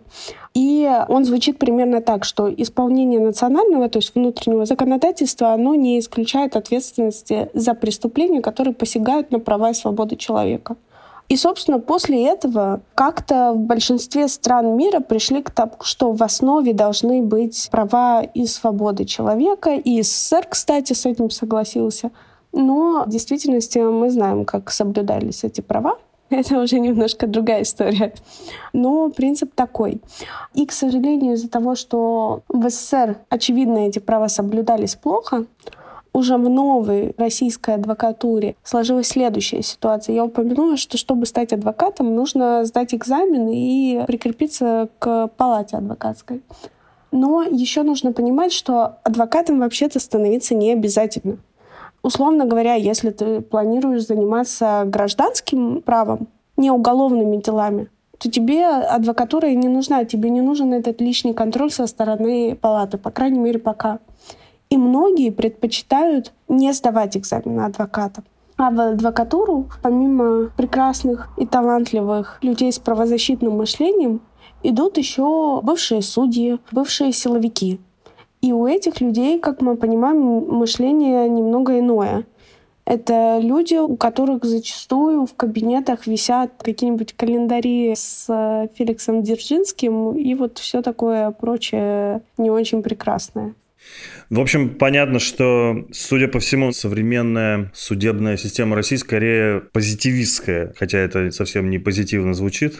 И 0.55 0.89
он 1.09 1.25
звучит 1.25 1.59
примерно 1.59 2.01
так, 2.01 2.23
что 2.23 2.51
исполнение 2.51 3.19
национального, 3.19 3.89
то 3.89 3.99
есть 3.99 4.15
внутреннего 4.15 4.65
законодательства, 4.65 5.49
оно 5.51 5.75
не 5.75 5.99
исключает 5.99 6.55
ответственности 6.55 7.49
за 7.53 7.73
преступления, 7.73 8.41
которые 8.41 8.73
посягают 8.73 9.31
на 9.31 9.39
права 9.39 9.71
и 9.71 9.73
свободы 9.73 10.15
человека. 10.15 10.77
И, 11.27 11.35
собственно, 11.35 11.79
после 11.79 12.25
этого 12.25 12.81
как-то 12.93 13.51
в 13.53 13.57
большинстве 13.57 14.27
стран 14.27 14.77
мира 14.77 15.01
пришли 15.01 15.41
к 15.41 15.49
тому, 15.49 15.73
что 15.81 16.11
в 16.11 16.23
основе 16.23 16.71
должны 16.73 17.21
быть 17.21 17.67
права 17.71 18.21
и 18.21 18.45
свободы 18.45 19.05
человека. 19.05 19.71
И 19.71 20.01
СССР, 20.01 20.47
кстати, 20.47 20.93
с 20.93 21.05
этим 21.05 21.31
согласился. 21.31 22.11
Но 22.53 23.03
в 23.05 23.09
действительности 23.09 23.79
мы 23.79 24.09
знаем, 24.09 24.45
как 24.45 24.71
соблюдались 24.71 25.43
эти 25.43 25.61
права. 25.61 25.97
Это 26.29 26.59
уже 26.59 26.79
немножко 26.79 27.27
другая 27.27 27.61
история. 27.61 28.13
Но 28.73 29.09
принцип 29.09 29.53
такой. 29.53 30.01
И, 30.53 30.65
к 30.65 30.71
сожалению, 30.71 31.33
из-за 31.33 31.49
того, 31.49 31.75
что 31.75 32.41
в 32.49 32.69
СССР, 32.69 33.17
очевидно, 33.29 33.87
эти 33.87 33.99
права 33.99 34.27
соблюдались 34.27 34.95
плохо, 34.95 35.45
уже 36.13 36.37
в 36.37 36.49
новой 36.49 37.13
российской 37.17 37.75
адвокатуре 37.75 38.55
сложилась 38.63 39.07
следующая 39.07 39.61
ситуация. 39.61 40.15
Я 40.15 40.23
упомянула, 40.23 40.77
что 40.77 40.97
чтобы 40.97 41.25
стать 41.25 41.51
адвокатом, 41.51 42.15
нужно 42.15 42.63
сдать 42.63 42.95
экзамен 42.95 43.49
и 43.49 44.05
прикрепиться 44.07 44.87
к 44.99 45.27
палате 45.35 45.75
адвокатской. 45.77 46.41
Но 47.11 47.43
еще 47.43 47.83
нужно 47.83 48.13
понимать, 48.13 48.53
что 48.53 48.97
адвокатом 49.03 49.59
вообще-то 49.59 49.99
становиться 49.99 50.55
не 50.55 50.71
обязательно. 50.71 51.37
Условно 52.05 52.45
говоря, 52.45 52.75
если 52.75 53.09
ты 53.09 53.41
планируешь 53.41 54.05
заниматься 54.05 54.83
гражданским 54.85 55.81
правом, 55.81 56.27
не 56.55 56.69
уголовными 56.69 57.37
делами, 57.37 57.89
то 58.19 58.29
тебе 58.29 58.67
адвокатура 58.67 59.49
и 59.49 59.55
не 59.55 59.69
нужна, 59.69 60.05
тебе 60.05 60.29
не 60.29 60.41
нужен 60.41 60.71
этот 60.71 61.01
лишний 61.01 61.33
контроль 61.33 61.71
со 61.71 61.87
стороны 61.87 62.55
палаты, 62.61 62.99
по 62.99 63.09
крайней 63.09 63.39
мере, 63.39 63.57
пока. 63.57 63.97
И 64.69 64.77
многие 64.77 65.31
предпочитают 65.31 66.31
не 66.47 66.71
сдавать 66.73 67.17
экзамен 67.17 67.55
на 67.55 67.65
адвоката. 67.65 68.21
А 68.55 68.69
в 68.69 68.79
адвокатуру, 68.79 69.67
помимо 69.81 70.51
прекрасных 70.55 71.29
и 71.39 71.47
талантливых 71.47 72.37
людей 72.43 72.71
с 72.71 72.77
правозащитным 72.77 73.57
мышлением, 73.57 74.21
идут 74.61 74.99
еще 74.99 75.59
бывшие 75.63 76.03
судьи, 76.03 76.59
бывшие 76.71 77.11
силовики. 77.11 77.79
И 78.41 78.51
у 78.51 78.67
этих 78.67 79.01
людей, 79.01 79.39
как 79.39 79.61
мы 79.61 79.75
понимаем, 79.75 80.19
мышление 80.19 81.27
немного 81.29 81.79
иное. 81.79 82.25
Это 82.85 83.39
люди, 83.41 83.75
у 83.75 83.97
которых 83.97 84.45
зачастую 84.45 85.25
в 85.25 85.33
кабинетах 85.33 86.05
висят 86.05 86.51
какие-нибудь 86.61 87.13
календари 87.13 87.93
с 87.95 88.27
э, 88.29 88.67
Феликсом 88.75 89.23
Дзержинским 89.23 90.11
и 90.15 90.35
вот 90.35 90.59
все 90.59 90.83
такое 90.83 91.31
прочее 91.31 92.21
не 92.37 92.51
очень 92.51 92.83
прекрасное. 92.83 93.55
В 94.29 94.39
общем, 94.39 94.69
понятно, 94.69 95.19
что, 95.19 95.85
судя 95.91 96.27
по 96.27 96.39
всему, 96.39 96.71
современная 96.71 97.71
судебная 97.75 98.37
система 98.37 98.75
России 98.75 98.95
скорее 98.95 99.61
позитивистская, 99.71 100.73
хотя 100.77 100.97
это 100.97 101.29
совсем 101.31 101.69
не 101.69 101.77
позитивно 101.77 102.33
звучит, 102.33 102.75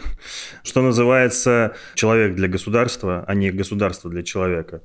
что 0.64 0.82
называется 0.82 1.76
человек 1.94 2.34
для 2.34 2.48
государства, 2.48 3.24
а 3.28 3.34
не 3.34 3.52
государство 3.52 4.10
для 4.10 4.24
человека. 4.24 4.82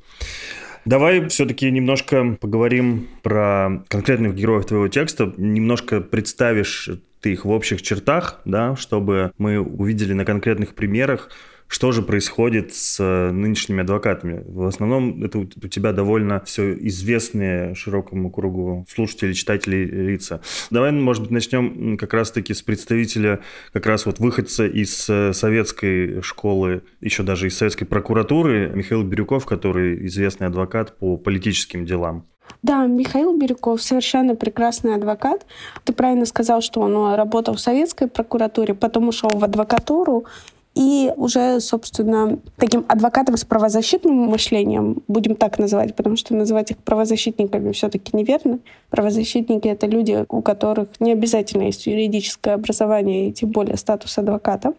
Давай 0.85 1.27
все-таки 1.29 1.69
немножко 1.69 2.37
поговорим 2.39 3.07
про 3.21 3.83
конкретных 3.87 4.35
героев 4.35 4.65
твоего 4.65 4.87
текста. 4.87 5.33
Немножко 5.37 6.01
представишь 6.01 6.89
ты 7.21 7.33
их 7.33 7.45
в 7.45 7.49
общих 7.49 7.81
чертах, 7.83 8.41
да, 8.45 8.75
чтобы 8.75 9.31
мы 9.37 9.59
увидели 9.59 10.13
на 10.13 10.25
конкретных 10.25 10.73
примерах, 10.73 11.29
что 11.71 11.93
же 11.93 12.01
происходит 12.01 12.75
с 12.75 12.99
э, 12.99 13.31
нынешними 13.31 13.81
адвокатами? 13.81 14.43
В 14.45 14.65
основном 14.65 15.23
это 15.23 15.39
у 15.39 15.45
тебя 15.45 15.93
довольно 15.93 16.41
все 16.41 16.73
известные 16.73 17.75
широкому 17.75 18.29
кругу 18.29 18.85
слушателей, 18.93 19.33
читателей 19.33 19.85
лица. 19.85 20.41
Давай, 20.69 20.91
может 20.91 21.23
быть, 21.23 21.31
начнем 21.31 21.97
как 21.97 22.13
раз-таки 22.13 22.53
с 22.53 22.61
представителя, 22.61 23.39
как 23.71 23.85
раз 23.85 24.05
вот 24.05 24.19
выходца 24.19 24.67
из 24.67 25.09
э, 25.09 25.31
советской 25.31 26.21
школы, 26.21 26.83
еще 26.99 27.23
даже 27.23 27.47
из 27.47 27.57
советской 27.57 27.85
прокуратуры, 27.85 28.69
Михаил 28.75 29.03
Бирюков, 29.03 29.45
который 29.45 30.05
известный 30.07 30.47
адвокат 30.47 30.97
по 30.97 31.15
политическим 31.15 31.85
делам. 31.85 32.25
Да, 32.63 32.85
Михаил 32.85 33.37
Бирюков 33.37 33.81
совершенно 33.81 34.35
прекрасный 34.35 34.95
адвокат. 34.95 35.45
Ты 35.85 35.93
правильно 35.93 36.25
сказал, 36.25 36.59
что 36.59 36.81
он 36.81 37.15
работал 37.15 37.53
в 37.53 37.61
советской 37.61 38.09
прокуратуре, 38.09 38.73
потом 38.73 39.07
ушел 39.07 39.29
в 39.29 39.43
адвокатуру 39.45 40.25
и 40.73 41.11
уже, 41.17 41.59
собственно, 41.59 42.39
таким 42.57 42.85
адвокатом 42.87 43.35
с 43.35 43.43
правозащитным 43.43 44.15
мышлением, 44.15 45.03
будем 45.07 45.35
так 45.35 45.59
называть, 45.59 45.95
потому 45.95 46.15
что 46.15 46.33
называть 46.33 46.71
их 46.71 46.77
правозащитниками 46.77 47.71
все-таки 47.73 48.15
неверно. 48.15 48.59
Правозащитники— 48.89 49.67
это 49.69 49.87
люди, 49.87 50.25
у 50.29 50.41
которых 50.41 50.87
не 50.99 51.11
обязательно 51.11 51.63
есть 51.63 51.87
юридическое 51.87 52.53
образование 52.53 53.29
и 53.29 53.33
тем 53.33 53.49
более 53.49 53.75
статус 53.75 54.17
адвоката. 54.17 54.73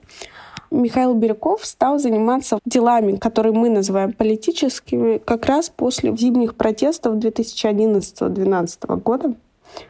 Михаил 0.71 1.13
Бирюков 1.13 1.67
стал 1.67 1.99
заниматься 1.99 2.59
делами, 2.65 3.17
которые 3.17 3.53
мы 3.53 3.69
называем 3.69 4.15
политическими, 4.15 5.19
как 5.19 5.45
раз 5.45 5.69
после 5.69 6.17
зимних 6.17 6.55
протестов 6.55 7.17
2011-2012 7.17 9.03
года. 9.03 9.35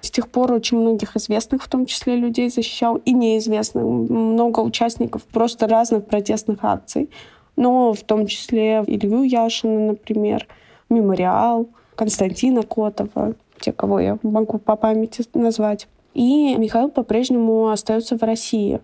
С 0.01 0.11
тех 0.11 0.29
пор 0.29 0.53
очень 0.53 0.79
многих 0.79 1.17
известных, 1.17 1.63
в 1.63 1.69
том 1.69 1.87
числе 1.87 2.17
людей, 2.17 2.49
защищал 2.51 2.97
и 2.97 3.13
неизвестных. 3.13 3.85
Много 3.85 4.61
участников 4.61 5.25
просто 5.25 5.67
разных 5.67 6.07
протестных 6.07 6.59
акций. 6.63 7.11
Но 7.57 7.93
в 7.93 8.03
том 8.03 8.27
числе 8.27 8.83
Илью 8.87 9.23
Яшина, 9.23 9.89
например, 9.89 10.47
Мемориал, 10.89 11.69
Константина 11.95 12.63
Котова, 12.63 13.35
те, 13.61 13.73
кого 13.73 14.01
я 14.01 14.19
могу 14.23 14.59
по 14.59 14.77
памяти 14.77 15.25
назвать. 15.35 15.89
И 16.15 16.55
Михаил 16.57 16.91
по-прежнему 16.91 17.71
остается 17.71 18.17
в 18.19 18.23
России. 18.23 18.81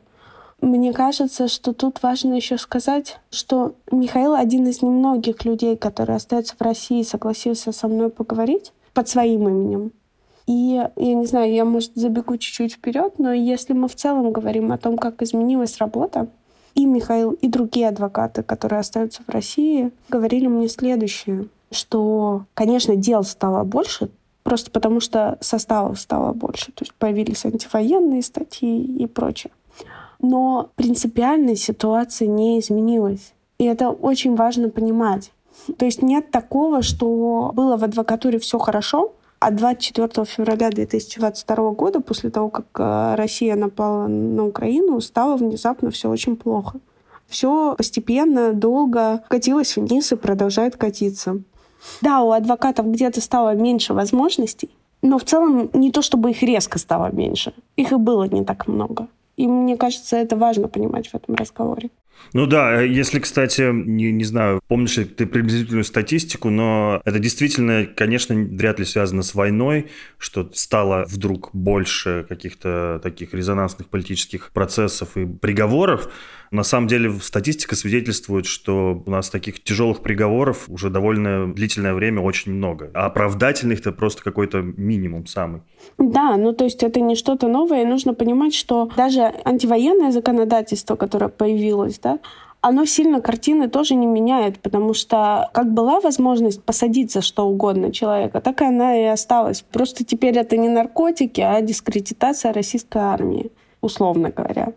Мне 0.61 0.92
кажется, 0.92 1.46
что 1.46 1.72
тут 1.72 2.02
важно 2.02 2.34
еще 2.34 2.58
сказать, 2.58 3.20
что 3.30 3.74
Михаил 3.92 4.34
один 4.34 4.66
из 4.66 4.82
немногих 4.82 5.44
людей, 5.44 5.76
который 5.76 6.16
остается 6.16 6.56
в 6.58 6.62
России, 6.62 7.02
согласился 7.02 7.70
со 7.70 7.87
мной 7.87 8.11
поговорить 8.11 8.72
под 8.92 9.08
своим 9.08 9.48
именем. 9.48 9.92
И 10.48 10.82
я 10.96 11.14
не 11.14 11.26
знаю, 11.26 11.52
я, 11.52 11.66
может, 11.66 11.92
забегу 11.94 12.38
чуть-чуть 12.38 12.72
вперед, 12.72 13.18
но 13.18 13.34
если 13.34 13.74
мы 13.74 13.87
в 13.87 13.94
целом 13.94 14.32
говорим 14.32 14.72
о 14.72 14.78
том, 14.78 14.96
как 14.96 15.20
изменилась 15.20 15.76
работа, 15.76 16.28
и 16.74 16.87
Михаил, 16.87 17.32
и 17.32 17.48
другие 17.48 17.88
адвокаты, 17.88 18.42
которые 18.42 18.80
остаются 18.80 19.22
в 19.26 19.30
России, 19.30 19.90
говорили 20.08 20.46
мне 20.46 20.68
следующее, 20.68 21.48
что, 21.70 22.46
конечно, 22.54 22.96
дел 22.96 23.24
стало 23.24 23.62
больше, 23.64 24.08
просто 24.42 24.70
потому 24.70 25.00
что 25.00 25.37
составов 25.42 26.00
стало 26.00 26.32
больше, 26.32 26.72
то 26.72 26.82
есть 26.82 26.94
появились 26.94 27.44
антивоенные 27.44 28.22
статьи 28.22 28.82
и 28.82 29.06
прочее. 29.06 29.52
Но 30.18 30.70
принципиальная 30.76 31.56
ситуация 31.56 32.26
не 32.26 32.58
изменилась. 32.58 33.34
И 33.58 33.64
это 33.64 33.90
очень 33.90 34.34
важно 34.34 34.70
понимать. 34.70 35.30
То 35.76 35.84
есть 35.84 36.00
нет 36.00 36.30
такого, 36.30 36.80
что 36.80 37.52
было 37.54 37.76
в 37.76 37.84
адвокатуре 37.84 38.38
все 38.38 38.58
хорошо, 38.58 39.12
а 39.40 39.51
24 39.51 40.24
февраля 40.27 40.70
2022 40.70 41.70
года, 41.72 42.01
после 42.01 42.31
того, 42.31 42.51
как 42.51 42.66
э, 42.79 43.14
Россия 43.14 43.55
напала 43.55 44.07
на 44.09 44.46
Украину, 44.46 45.01
стало 45.01 45.37
внезапно 45.37 45.90
все 45.90 46.11
очень 46.11 46.37
плохо. 46.37 46.81
Все 47.29 47.74
постепенно, 47.77 48.53
долго 48.53 49.22
катилось 49.29 49.77
вниз 49.77 50.12
и 50.12 50.16
продолжает 50.16 50.77
катиться. 50.77 51.42
Да, 52.01 52.22
у 52.22 52.33
адвокатов 52.33 52.87
где-то 52.87 53.20
стало 53.20 53.55
меньше 53.55 53.94
возможностей, 53.94 54.70
но 55.03 55.18
в 55.18 55.24
целом 55.24 55.70
не 55.72 55.92
то, 55.92 56.03
чтобы 56.03 56.31
их 56.31 56.42
резко 56.42 56.79
стало 56.79 57.12
меньше. 57.12 57.53
Их 57.77 57.92
и 57.92 57.96
было 57.96 58.24
не 58.24 58.44
так 58.44 58.66
много. 58.66 59.09
И 59.37 59.46
мне 59.46 59.77
кажется, 59.77 60.16
это 60.16 60.37
важно 60.37 60.68
понимать 60.68 61.09
в 61.09 61.14
этом 61.14 61.37
разговоре. 61.37 61.90
Ну 62.33 62.46
да, 62.46 62.83
э, 62.83 62.88
если, 62.88 63.20
кстати, 63.20 63.70
не, 63.72 64.12
не 64.12 64.24
знаю, 64.24 64.61
помнишь 64.68 64.96
ли 64.96 65.04
ты 65.04 65.26
приблизительную 65.26 65.85
статистику, 65.85 66.50
но 66.50 67.00
это 67.04 67.18
действительно, 67.18 67.87
конечно, 67.87 68.35
вряд 68.35 68.78
ли 68.78 68.85
связано 68.85 69.22
с 69.22 69.35
войной, 69.35 69.88
что 70.18 70.50
стало 70.52 71.04
вдруг 71.09 71.50
больше 71.52 72.26
каких-то 72.28 73.00
таких 73.02 73.35
резонансных 73.35 73.88
политических 73.88 74.50
процессов 74.52 75.16
и 75.16 75.26
приговоров. 75.26 76.11
На 76.50 76.62
самом 76.62 76.88
деле 76.88 77.12
статистика 77.20 77.76
свидетельствует, 77.76 78.46
что 78.46 79.02
у 79.04 79.11
нас 79.11 79.30
таких 79.30 79.62
тяжелых 79.62 80.00
приговоров 80.00 80.64
уже 80.68 80.90
довольно 80.90 81.52
длительное 81.52 81.94
время 81.94 82.22
очень 82.22 82.52
много. 82.52 82.90
А 82.94 83.06
оправдательных-то 83.06 83.92
просто 83.92 84.22
какой-то 84.22 84.62
минимум 84.62 85.26
самый. 85.26 85.62
Да, 85.98 86.37
ну 86.37 86.52
то 86.52 86.64
есть 86.64 86.82
это 86.82 87.00
не 87.00 87.14
что-то 87.14 87.48
новое. 87.48 87.84
Нужно 87.84 88.14
понимать, 88.14 88.54
что 88.54 88.90
даже 88.96 89.32
антивоенное 89.44 90.12
законодательство, 90.12 90.96
которое 90.96 91.28
появилось, 91.28 91.98
да, 91.98 92.18
оно 92.61 92.84
сильно 92.87 93.20
картины 93.20 93.68
тоже 93.68 93.94
не 93.94 94.06
меняет, 94.06 94.58
потому 94.61 94.92
что 94.94 95.48
как 95.52 95.72
была 95.72 96.00
возможность 96.00 96.62
посадить 96.62 97.12
за 97.12 97.20
что 97.20 97.46
угодно 97.46 97.92
человека, 97.92 98.40
так 98.40 98.61
и 98.61 98.64
она 98.64 98.96
и 98.98 99.04
осталась. 99.04 99.62
Просто 99.62 100.04
теперь 100.04 100.37
это 100.37 100.56
не 100.56 100.68
наркотики, 100.68 101.40
а 101.40 101.61
дискредитация 101.61 102.52
российской 102.52 102.98
армии, 102.98 103.52
условно 103.80 104.30
говоря. 104.30 104.72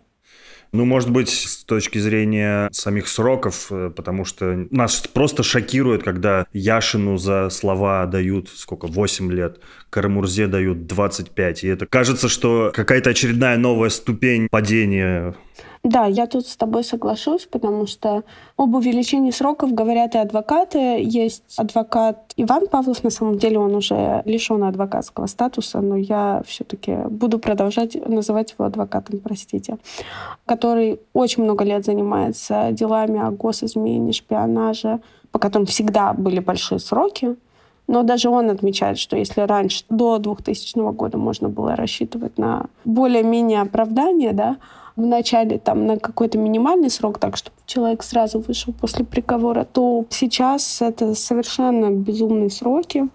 Ну, 0.74 0.86
может 0.86 1.10
быть, 1.10 1.30
с 1.30 1.66
точки 1.66 1.98
зрения 1.98 2.70
самих 2.72 3.10
сроков, 3.10 3.68
э, 3.72 3.92
потому 3.94 4.24
что 4.24 4.68
нас 4.72 5.06
просто 5.06 5.44
шокирует, 5.44 6.04
когда 6.04 6.46
Яшину 6.54 7.18
за 7.18 7.50
слова 7.50 8.06
дают, 8.06 8.48
сколько, 8.50 8.88
8 8.88 9.32
лет, 9.34 9.60
Карамурзе 9.90 10.48
дают 10.48 10.88
25. 10.88 11.66
И 11.66 11.68
это 11.68 11.86
кажется, 11.86 12.30
что 12.30 12.72
какая-то 12.74 13.10
очередная 13.10 13.58
новая 13.58 13.90
ступень 13.90 14.48
падения 14.50 15.36
Да, 15.84 16.06
я 16.06 16.28
тут 16.28 16.46
с 16.46 16.56
тобой 16.56 16.84
соглашусь, 16.84 17.48
потому 17.48 17.88
что 17.88 18.24
об 18.56 18.76
увеличении 18.76 19.32
сроков 19.32 19.74
говорят 19.74 20.14
и 20.14 20.20
адвокаты. 20.20 21.02
Есть 21.02 21.44
адвокат 21.58 22.34
Иван 22.38 22.68
Павлов, 22.68 23.04
на 23.04 23.10
самом 23.10 23.40
деле 23.40 23.58
он 23.58 23.74
уже 23.74 24.22
лишен 24.26 24.64
адвокатского 24.64 25.26
статуса, 25.26 25.82
но 25.82 25.96
я 25.96 26.44
все-таки 26.46 26.96
буду 27.10 27.40
продолжать 27.40 27.96
называть 28.08 28.52
его 28.52 28.66
адвокатом, 28.66 29.20
простите, 29.20 29.78
который 30.46 31.00
очень 31.14 31.44
много 31.44 31.64
лет 31.64 31.84
занимается 31.84 32.70
делами 32.72 33.20
о 33.20 33.32
госизмене, 33.32 34.14
шпионаже, 34.14 35.00
по 35.32 35.40
которым 35.40 35.66
всегда 35.66 36.14
были 36.14 36.40
большие 36.40 36.78
сроки. 36.78 37.36
Но 37.88 38.04
даже 38.04 38.30
он 38.30 38.52
отмечает, 38.52 39.00
что 39.00 39.18
если 39.18 39.42
раньше, 39.42 39.84
до 39.90 40.20
2000 40.20 40.94
года, 40.94 41.18
можно 41.18 41.50
было 41.50 41.76
рассчитывать 41.76 42.38
на 42.38 42.68
более-менее 42.86 43.62
оправдание, 43.62 44.32
да, 44.32 44.58
вначале 44.96 45.58
там 45.58 45.86
на 45.86 45.98
какой-то 45.98 46.38
минимальный 46.38 46.90
срок, 46.90 47.20
так 47.20 47.38
чтобы 47.38 47.56
человек 47.66 48.04
сразу 48.04 48.40
вышел 48.40 48.74
после 48.74 49.06
приговора, 49.06 49.66
то 49.66 50.06
сейчас 50.10 50.82
это 50.82 51.16
совершенно 51.16 51.92
безумные 51.92 52.50
сроки. 52.50 53.08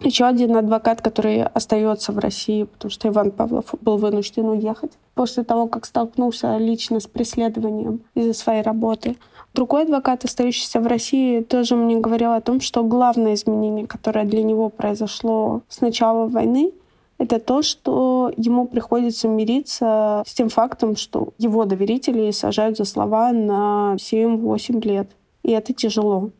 Еще 0.00 0.24
один 0.24 0.56
адвокат, 0.56 1.00
который 1.00 1.44
остается 1.44 2.10
в 2.12 2.18
России, 2.18 2.64
потому 2.64 2.90
что 2.90 3.08
Иван 3.08 3.30
Павлов 3.30 3.66
был 3.80 3.98
вынужден 3.98 4.48
уехать 4.48 4.92
после 5.14 5.44
того, 5.44 5.68
как 5.68 5.84
столкнулся 5.86 6.56
лично 6.56 6.98
с 6.98 7.06
преследованием 7.06 8.00
из-за 8.14 8.32
своей 8.34 8.62
работы. 8.62 9.16
Другой 9.54 9.82
адвокат, 9.82 10.24
остающийся 10.24 10.80
в 10.80 10.86
России, 10.86 11.42
тоже 11.42 11.76
мне 11.76 11.98
говорил 11.98 12.32
о 12.32 12.40
том, 12.40 12.60
что 12.60 12.82
главное 12.82 13.34
изменение, 13.34 13.86
которое 13.86 14.24
для 14.24 14.42
него 14.42 14.70
произошло 14.70 15.60
с 15.68 15.80
начала 15.80 16.26
войны, 16.26 16.72
это 17.22 17.38
то, 17.38 17.62
что 17.62 18.32
ему 18.36 18.66
приходится 18.66 19.28
мириться 19.28 20.24
с 20.26 20.34
тем 20.34 20.48
фактом, 20.48 20.96
что 20.96 21.34
его 21.38 21.64
доверители 21.64 22.32
сажают 22.32 22.76
за 22.76 22.84
слова 22.84 23.30
на 23.30 23.94
7-8 23.96 24.84
лет. 24.84 25.08
И 25.44 25.52
это 25.52 25.72
тяжело. 25.72 26.30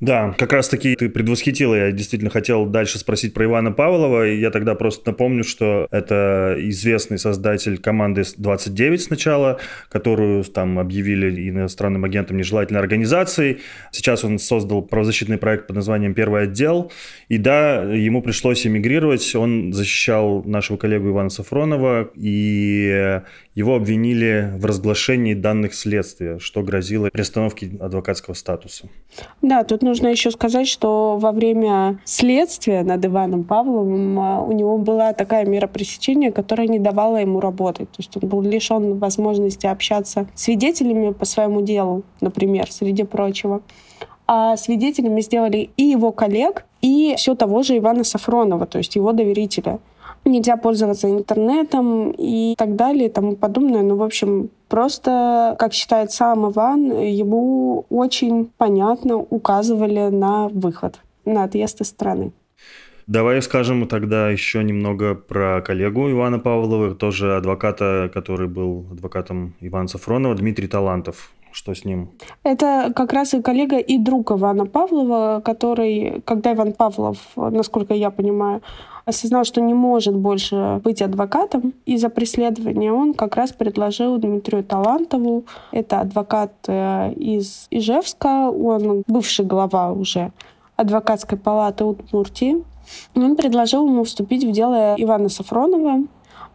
Да, 0.00 0.32
как 0.38 0.52
раз 0.52 0.68
таки 0.68 0.94
ты 0.94 1.08
предвосхитила. 1.08 1.74
Я 1.74 1.90
действительно 1.90 2.30
хотел 2.30 2.66
дальше 2.66 2.98
спросить 2.98 3.34
про 3.34 3.46
Ивана 3.46 3.72
Павлова. 3.72 4.28
И 4.28 4.38
я 4.38 4.50
тогда 4.52 4.76
просто 4.76 5.10
напомню, 5.10 5.42
что 5.42 5.88
это 5.90 6.54
известный 6.58 7.18
создатель 7.18 7.78
команды 7.78 8.22
29 8.36 9.02
сначала, 9.02 9.58
которую 9.88 10.44
там 10.44 10.78
объявили 10.78 11.48
иностранным 11.50 12.04
агентом 12.04 12.36
нежелательной 12.36 12.80
организацией. 12.80 13.58
Сейчас 13.90 14.24
он 14.24 14.38
создал 14.38 14.82
правозащитный 14.82 15.36
проект 15.36 15.66
под 15.66 15.74
названием 15.74 16.14
«Первый 16.14 16.44
отдел». 16.44 16.92
И 17.28 17.36
да, 17.36 17.82
ему 17.82 18.22
пришлось 18.22 18.64
эмигрировать. 18.66 19.34
Он 19.34 19.72
защищал 19.72 20.44
нашего 20.44 20.76
коллегу 20.76 21.08
Ивана 21.08 21.30
Сафронова, 21.30 22.08
и 22.14 23.20
его 23.58 23.74
обвинили 23.74 24.52
в 24.56 24.64
разглашении 24.64 25.34
данных 25.34 25.74
следствия, 25.74 26.38
что 26.38 26.62
грозило 26.62 27.10
приостановке 27.10 27.72
адвокатского 27.80 28.34
статуса. 28.34 28.88
Да, 29.42 29.64
тут 29.64 29.82
нужно 29.82 30.06
еще 30.06 30.30
сказать, 30.30 30.68
что 30.68 31.16
во 31.18 31.32
время 31.32 31.98
следствия 32.04 32.84
над 32.84 33.04
Иваном 33.04 33.42
Павловым 33.42 34.20
а, 34.20 34.42
у 34.42 34.52
него 34.52 34.78
была 34.78 35.12
такая 35.12 35.44
мера 35.44 35.66
пресечения, 35.66 36.30
которая 36.30 36.68
не 36.68 36.78
давала 36.78 37.16
ему 37.16 37.40
работать. 37.40 37.90
То 37.90 37.96
есть 37.98 38.16
он 38.16 38.28
был 38.28 38.42
лишен 38.42 38.98
возможности 38.98 39.66
общаться 39.66 40.28
с 40.36 40.44
свидетелями 40.44 41.12
по 41.12 41.24
своему 41.24 41.60
делу, 41.60 42.04
например, 42.20 42.70
среди 42.70 43.02
прочего. 43.02 43.62
А 44.28 44.56
свидетелями 44.56 45.20
сделали 45.20 45.70
и 45.76 45.82
его 45.82 46.12
коллег, 46.12 46.64
и 46.80 47.16
все 47.16 47.34
того 47.34 47.64
же 47.64 47.76
Ивана 47.76 48.04
Сафронова, 48.04 48.66
то 48.66 48.78
есть 48.78 48.94
его 48.94 49.12
доверителя 49.12 49.80
нельзя 50.28 50.56
пользоваться 50.56 51.08
интернетом 51.08 52.10
и 52.16 52.54
так 52.56 52.76
далее 52.76 53.06
и 53.06 53.12
тому 53.12 53.36
подобное. 53.36 53.82
Ну, 53.82 53.96
в 53.96 54.02
общем, 54.02 54.50
просто, 54.68 55.56
как 55.58 55.72
считает 55.72 56.12
сам 56.12 56.50
Иван, 56.50 57.00
ему 57.00 57.86
очень 57.90 58.50
понятно 58.56 59.16
указывали 59.16 60.08
на 60.08 60.48
выход, 60.48 61.00
на 61.24 61.44
отъезд 61.44 61.80
из 61.80 61.88
страны. 61.88 62.32
Давай 63.08 63.40
скажем 63.40 63.88
тогда 63.88 64.28
еще 64.28 64.62
немного 64.62 65.14
про 65.14 65.62
коллегу 65.62 66.10
Ивана 66.10 66.38
Павлова, 66.38 66.94
тоже 66.94 67.36
адвоката, 67.36 68.10
который 68.12 68.48
был 68.48 68.84
адвокатом 68.92 69.54
Ивана 69.60 69.88
Сафронова, 69.88 70.34
Дмитрий 70.34 70.68
Талантов. 70.68 71.32
Что 71.50 71.74
с 71.74 71.86
ним? 71.86 72.10
Это 72.42 72.92
как 72.94 73.14
раз 73.14 73.32
и 73.32 73.40
коллега 73.40 73.78
и 73.78 73.96
друг 73.96 74.30
Ивана 74.30 74.66
Павлова, 74.66 75.40
который, 75.42 76.20
когда 76.26 76.52
Иван 76.52 76.74
Павлов, 76.74 77.16
насколько 77.36 77.94
я 77.94 78.10
понимаю, 78.10 78.60
осознал, 79.08 79.44
что 79.44 79.60
не 79.62 79.72
может 79.74 80.14
больше 80.14 80.80
быть 80.84 81.00
адвокатом. 81.00 81.72
Из-за 81.86 82.10
преследования, 82.10 82.92
он 82.92 83.14
как 83.14 83.36
раз 83.36 83.52
предложил 83.52 84.18
Дмитрию 84.18 84.62
Талантову, 84.62 85.44
это 85.72 86.00
адвокат 86.00 86.52
э, 86.66 87.14
из 87.14 87.68
Ижевска, 87.70 88.50
он 88.50 89.02
бывший 89.06 89.46
глава 89.46 89.92
уже 89.92 90.30
адвокатской 90.76 91.38
палаты 91.38 91.84
Удмуртии, 91.84 92.62
он 93.14 93.36
предложил 93.36 93.86
ему 93.86 94.04
вступить 94.04 94.44
в 94.44 94.52
дело 94.52 94.94
Ивана 94.98 95.30
Сафронова, 95.30 96.04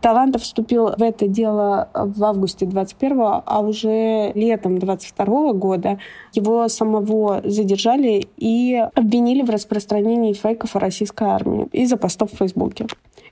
Талантов 0.03 0.41
вступил 0.41 0.87
в 0.97 1.01
это 1.01 1.29
дело 1.29 1.87
в 1.93 2.21
августе 2.25 2.65
21 2.65 3.21
а 3.45 3.61
уже 3.61 4.33
летом 4.35 4.77
22 4.77 5.53
года 5.53 5.97
его 6.33 6.67
самого 6.67 7.41
задержали 7.45 8.27
и 8.35 8.85
обвинили 8.95 9.43
в 9.43 9.49
распространении 9.49 10.33
фейков 10.33 10.75
о 10.75 10.79
российской 10.79 11.29
армии 11.29 11.69
из-за 11.71 11.95
постов 11.95 12.33
в 12.33 12.35
Фейсбуке. 12.35 12.87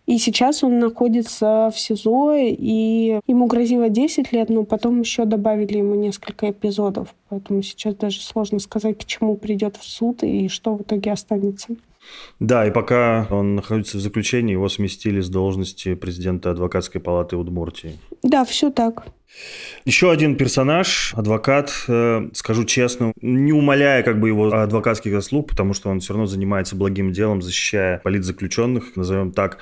И 0.05 0.17
сейчас 0.17 0.63
он 0.63 0.79
находится 0.79 1.71
в 1.75 1.77
СИЗО, 1.77 2.35
и 2.37 3.19
ему 3.27 3.47
грозило 3.47 3.89
10 3.89 4.31
лет, 4.31 4.49
но 4.49 4.63
потом 4.63 5.01
еще 5.01 5.25
добавили 5.25 5.79
ему 5.79 5.95
несколько 5.95 6.51
эпизодов. 6.51 7.13
Поэтому 7.27 7.63
сейчас 7.63 7.95
даже 7.95 8.21
сложно 8.21 8.59
сказать, 8.59 8.97
к 8.97 9.03
чему 9.03 9.35
придет 9.35 9.75
в 9.75 9.83
суд 9.83 10.23
и 10.23 10.47
что 10.47 10.75
в 10.75 10.83
итоге 10.83 11.11
останется. 11.11 11.75
Да, 12.39 12.65
и 12.65 12.71
пока 12.71 13.27
он 13.29 13.55
находится 13.55 13.97
в 13.97 14.01
заключении, 14.01 14.53
его 14.53 14.69
сместили 14.69 15.21
с 15.21 15.29
должности 15.29 15.95
президента 15.95 16.51
адвокатской 16.51 16.99
палаты 16.99 17.37
Удмуртии. 17.37 17.99
Да, 18.23 18.45
все 18.45 18.71
так. 18.71 19.05
Еще 19.85 20.11
один 20.11 20.35
персонаж, 20.35 21.13
адвокат, 21.15 21.71
э, 21.87 22.29
скажу 22.33 22.65
честно, 22.65 23.13
не 23.21 23.53
умаляя 23.53 24.03
как 24.03 24.19
бы 24.19 24.27
его 24.27 24.51
адвокатских 24.51 25.13
заслуг, 25.13 25.49
потому 25.49 25.73
что 25.73 25.89
он 25.89 25.99
все 25.99 26.13
равно 26.13 26.25
занимается 26.25 26.75
благим 26.75 27.11
делом, 27.11 27.41
защищая 27.41 27.99
политзаключенных, 27.99 28.95
назовем 28.95 29.31
так. 29.31 29.57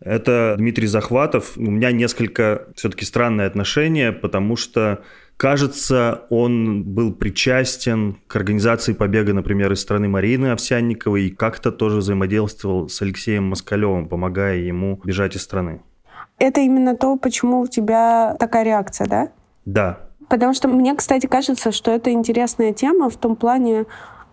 Это 0.00 0.56
Дмитрий 0.58 0.88
Захватов. 0.88 1.56
У 1.56 1.70
меня 1.70 1.92
несколько 1.92 2.66
все-таки 2.74 3.04
странное 3.04 3.46
отношение, 3.46 4.10
потому 4.12 4.56
что 4.56 5.02
Кажется, 5.42 6.22
он 6.30 6.84
был 6.84 7.12
причастен 7.12 8.16
к 8.28 8.36
организации 8.36 8.92
побега, 8.92 9.32
например, 9.32 9.72
из 9.72 9.80
страны 9.80 10.08
Марины 10.08 10.52
Овсянниковой 10.52 11.24
и 11.24 11.30
как-то 11.30 11.72
тоже 11.72 11.96
взаимодействовал 11.96 12.88
с 12.88 13.02
Алексеем 13.02 13.48
Москалевым, 13.48 14.06
помогая 14.08 14.58
ему 14.58 15.00
бежать 15.02 15.34
из 15.34 15.42
страны. 15.42 15.82
Это 16.38 16.60
именно 16.60 16.94
то, 16.94 17.16
почему 17.16 17.62
у 17.62 17.66
тебя 17.66 18.36
такая 18.38 18.62
реакция, 18.62 19.08
да? 19.08 19.32
Да. 19.64 19.98
Потому 20.28 20.54
что 20.54 20.68
мне, 20.68 20.94
кстати, 20.94 21.26
кажется, 21.26 21.72
что 21.72 21.90
это 21.90 22.12
интересная 22.12 22.72
тема 22.72 23.10
в 23.10 23.16
том 23.16 23.34
плане, 23.34 23.86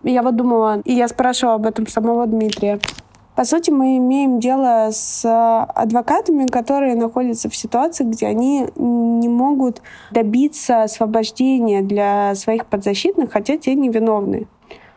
я 0.04 0.22
вот 0.22 0.36
думала, 0.36 0.80
и 0.84 0.92
я 0.92 1.08
спрашивала 1.08 1.56
об 1.56 1.66
этом 1.66 1.88
самого 1.88 2.24
Дмитрия. 2.28 2.78
По 3.40 3.46
сути, 3.46 3.70
мы 3.70 3.96
имеем 3.96 4.38
дело 4.38 4.90
с 4.92 5.24
адвокатами, 5.74 6.46
которые 6.46 6.94
находятся 6.94 7.48
в 7.48 7.56
ситуации, 7.56 8.04
где 8.04 8.26
они 8.26 8.66
не 8.76 9.30
могут 9.30 9.80
добиться 10.10 10.82
освобождения 10.82 11.80
для 11.80 12.34
своих 12.34 12.66
подзащитных, 12.66 13.32
хотя 13.32 13.56
те 13.56 13.74
невиновны. 13.74 14.46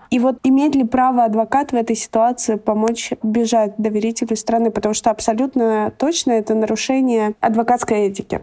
И 0.10 0.20
вот 0.20 0.40
имеет 0.44 0.76
ли 0.76 0.84
право 0.84 1.24
адвокат 1.24 1.72
в 1.72 1.76
этой 1.76 1.96
ситуации 1.96 2.56
помочь 2.56 3.14
бежать 3.24 3.76
доверителю 3.78 4.36
страны, 4.36 4.72
потому 4.72 4.94
что 4.94 5.10
абсолютно 5.10 5.94
точно 5.98 6.34
это 6.34 6.54
нарушение 6.54 7.36
адвокатской 7.40 8.08
этики. 8.08 8.42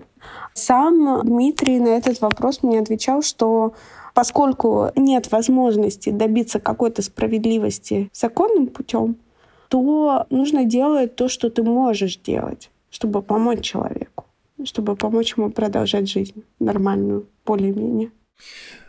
Сам 0.54 1.20
Дмитрий 1.24 1.78
на 1.78 1.88
этот 1.88 2.22
вопрос 2.22 2.62
мне 2.62 2.80
отвечал, 2.80 3.20
что 3.20 3.74
поскольку 4.14 4.92
нет 4.96 5.30
возможности 5.30 6.08
добиться 6.08 6.58
какой-то 6.58 7.02
справедливости 7.02 8.08
законным 8.14 8.68
путем, 8.68 9.16
то 9.70 10.26
нужно 10.30 10.64
делать 10.64 11.14
то, 11.14 11.28
что 11.28 11.48
ты 11.48 11.62
можешь 11.62 12.16
делать, 12.16 12.70
чтобы 12.90 13.22
помочь 13.22 13.60
человеку, 13.60 14.24
чтобы 14.64 14.96
помочь 14.96 15.34
ему 15.36 15.50
продолжать 15.50 16.10
жизнь 16.10 16.42
нормальную, 16.58 17.26
более-менее. 17.46 18.10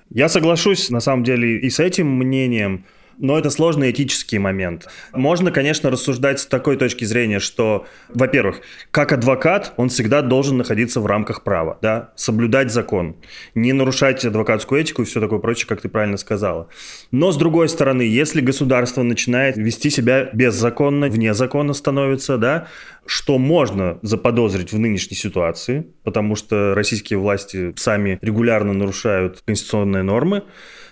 Я 0.10 0.28
соглашусь, 0.28 0.89
на 0.89 1.00
самом 1.00 1.24
деле, 1.24 1.60
и 1.60 1.70
с 1.70 1.80
этим 1.80 2.08
мнением. 2.17 2.84
Но 3.17 3.38
это 3.38 3.50
сложный 3.50 3.91
этический 3.91 4.38
момент. 4.38 4.88
Можно, 5.13 5.52
конечно, 5.52 5.89
рассуждать 5.89 6.39
с 6.39 6.45
такой 6.45 6.78
точки 6.78 7.06
зрения, 7.06 7.39
что, 7.39 7.86
во-первых, 8.10 8.62
как 8.91 9.12
адвокат, 9.12 9.74
он 9.78 9.89
всегда 9.89 10.21
должен 10.21 10.58
находиться 10.58 11.00
в 11.00 11.06
рамках 11.06 11.43
права, 11.43 11.78
да, 11.82 12.12
соблюдать 12.15 12.71
закон, 12.71 13.15
не 13.56 13.74
нарушать 13.74 14.26
адвокатскую 14.26 14.82
этику 14.82 15.02
и 15.02 15.06
все 15.06 15.19
такое 15.19 15.39
прочее, 15.39 15.67
как 15.67 15.82
ты 15.82 15.89
правильно 15.89 16.17
сказала. 16.17 16.67
Но, 17.12 17.32
с 17.32 17.38
другой 17.38 17.69
стороны, 17.69 18.02
если 18.04 18.41
государство 18.41 19.04
начинает 19.04 19.58
вести 19.58 19.89
себя 19.89 20.30
беззаконно, 20.34 21.08
вне 21.08 21.34
закона 21.34 21.74
становится, 21.74 22.38
да, 22.38 22.67
что 23.06 23.38
можно 23.38 24.00
заподозрить 24.02 24.71
в 24.71 24.80
нынешней 24.80 25.17
ситуации, 25.17 25.88
потому 26.04 26.36
что 26.36 26.74
российские 26.76 27.19
власти 27.19 27.74
сами 27.76 28.19
регулярно 28.21 28.74
нарушают 28.74 29.41
конституционные 29.45 30.04
нормы, 30.04 30.43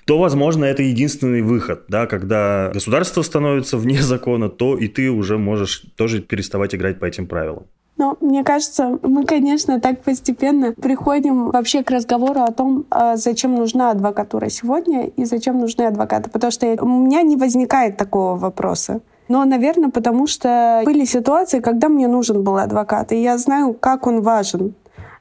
то, 0.10 0.18
возможно, 0.18 0.66
это 0.66 0.82
единственный 0.82 1.44
выход, 1.44 1.84
да, 1.88 2.08
когда 2.08 2.72
государство 2.74 3.22
становится 3.22 3.78
вне 3.78 4.02
закона, 4.02 4.50
то 4.50 4.76
и 4.76 4.88
ты 4.88 5.12
уже 5.12 5.38
можешь 5.38 5.86
тоже 5.98 6.20
переставать 6.20 6.74
играть 6.74 7.00
по 7.00 7.06
этим 7.06 7.28
правилам. 7.28 7.68
Но 7.98 8.18
мне 8.20 8.44
кажется, 8.44 8.98
мы, 9.04 9.24
конечно, 9.24 9.80
так 9.80 10.02
постепенно 10.02 10.74
приходим 10.74 11.52
вообще 11.52 11.84
к 11.84 11.92
разговору 11.92 12.42
о 12.42 12.52
том, 12.52 12.86
а, 12.90 13.18
зачем 13.18 13.54
нужна 13.54 13.92
адвокатура 13.92 14.50
сегодня 14.50 15.10
и 15.10 15.26
зачем 15.26 15.60
нужны 15.60 15.84
адвокаты. 15.84 16.32
Потому 16.32 16.50
что 16.50 16.66
у 16.82 16.88
меня 16.88 17.22
не 17.22 17.36
возникает 17.36 17.98
такого 17.98 18.36
вопроса. 18.36 19.02
Но, 19.28 19.46
наверное, 19.46 19.92
потому 19.92 20.26
что 20.26 20.82
были 20.86 21.06
ситуации, 21.06 21.60
когда 21.60 21.88
мне 21.88 22.08
нужен 22.08 22.44
был 22.44 22.58
адвокат, 22.58 23.12
и 23.12 23.22
я 23.22 23.38
знаю, 23.38 23.76
как 23.76 24.08
он 24.08 24.24
важен. 24.24 24.74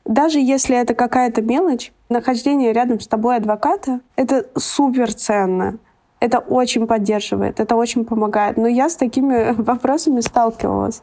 Даже 0.06 0.38
если 0.38 0.74
это 0.74 0.94
какая-то 0.94 1.42
мелочь, 1.42 1.92
нахождение 2.08 2.72
рядом 2.72 3.00
с 3.00 3.06
тобой 3.06 3.36
адвоката— 3.36 4.00
это 4.16 4.46
супер 4.56 5.12
ценно. 5.14 5.78
Это 6.20 6.40
очень 6.40 6.86
поддерживает, 6.86 7.60
это 7.60 7.76
очень 7.76 8.04
помогает. 8.04 8.56
Но 8.56 8.66
я 8.66 8.88
с 8.88 8.96
такими 8.96 9.52
вопросами 9.62 10.20
сталкивалась. 10.20 11.02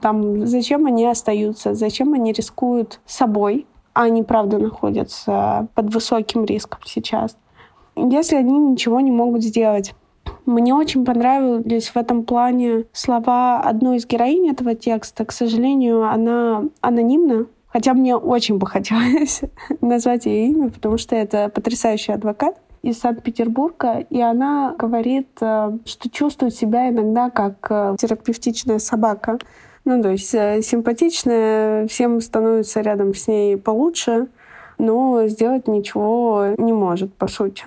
Там, 0.00 0.46
зачем 0.46 0.86
они 0.86 1.06
остаются, 1.06 1.74
зачем 1.74 2.12
они 2.14 2.32
рискуют 2.32 3.00
собой, 3.06 3.66
а 3.94 4.02
они, 4.02 4.22
правда, 4.22 4.58
находятся 4.58 5.68
под 5.74 5.94
высоким 5.94 6.44
риском 6.44 6.80
сейчас. 6.84 7.36
Если 7.96 8.36
они 8.36 8.58
ничего 8.58 9.00
не 9.00 9.10
могут 9.10 9.42
сделать. 9.42 9.94
Мне 10.46 10.74
очень 10.74 11.04
понравились 11.04 11.88
в 11.88 11.96
этом 11.96 12.24
плане 12.24 12.84
слова 12.92 13.60
одной 13.60 13.96
из 13.96 14.06
героинь 14.06 14.50
этого 14.50 14.74
текста. 14.74 15.24
К 15.24 15.32
сожалению, 15.32 16.02
она 16.04 16.64
анонимна, 16.80 17.46
Хотя 17.74 17.92
мне 17.92 18.14
очень 18.14 18.58
бы 18.58 18.68
хотелось 18.68 19.40
назвать 19.80 20.26
ее 20.26 20.46
имя, 20.46 20.70
потому 20.70 20.96
что 20.96 21.16
это 21.16 21.48
потрясающий 21.48 22.12
адвокат 22.12 22.56
из 22.82 23.00
Санкт-Петербурга, 23.00 23.98
и 24.10 24.20
она 24.20 24.76
говорит, 24.78 25.26
э, 25.40 25.76
что 25.84 26.08
чувствует 26.08 26.54
себя 26.54 26.88
иногда 26.88 27.30
как 27.30 27.66
э, 27.70 27.96
терапевтичная 27.98 28.78
собака. 28.78 29.38
Ну, 29.84 30.00
то 30.00 30.10
есть 30.10 30.32
э, 30.34 30.62
симпатичная, 30.62 31.88
всем 31.88 32.20
становится 32.20 32.80
рядом 32.80 33.12
с 33.12 33.26
ней 33.26 33.56
получше, 33.56 34.28
но 34.78 35.26
сделать 35.26 35.66
ничего 35.66 36.54
не 36.56 36.72
может, 36.72 37.12
по 37.14 37.26
сути. 37.26 37.64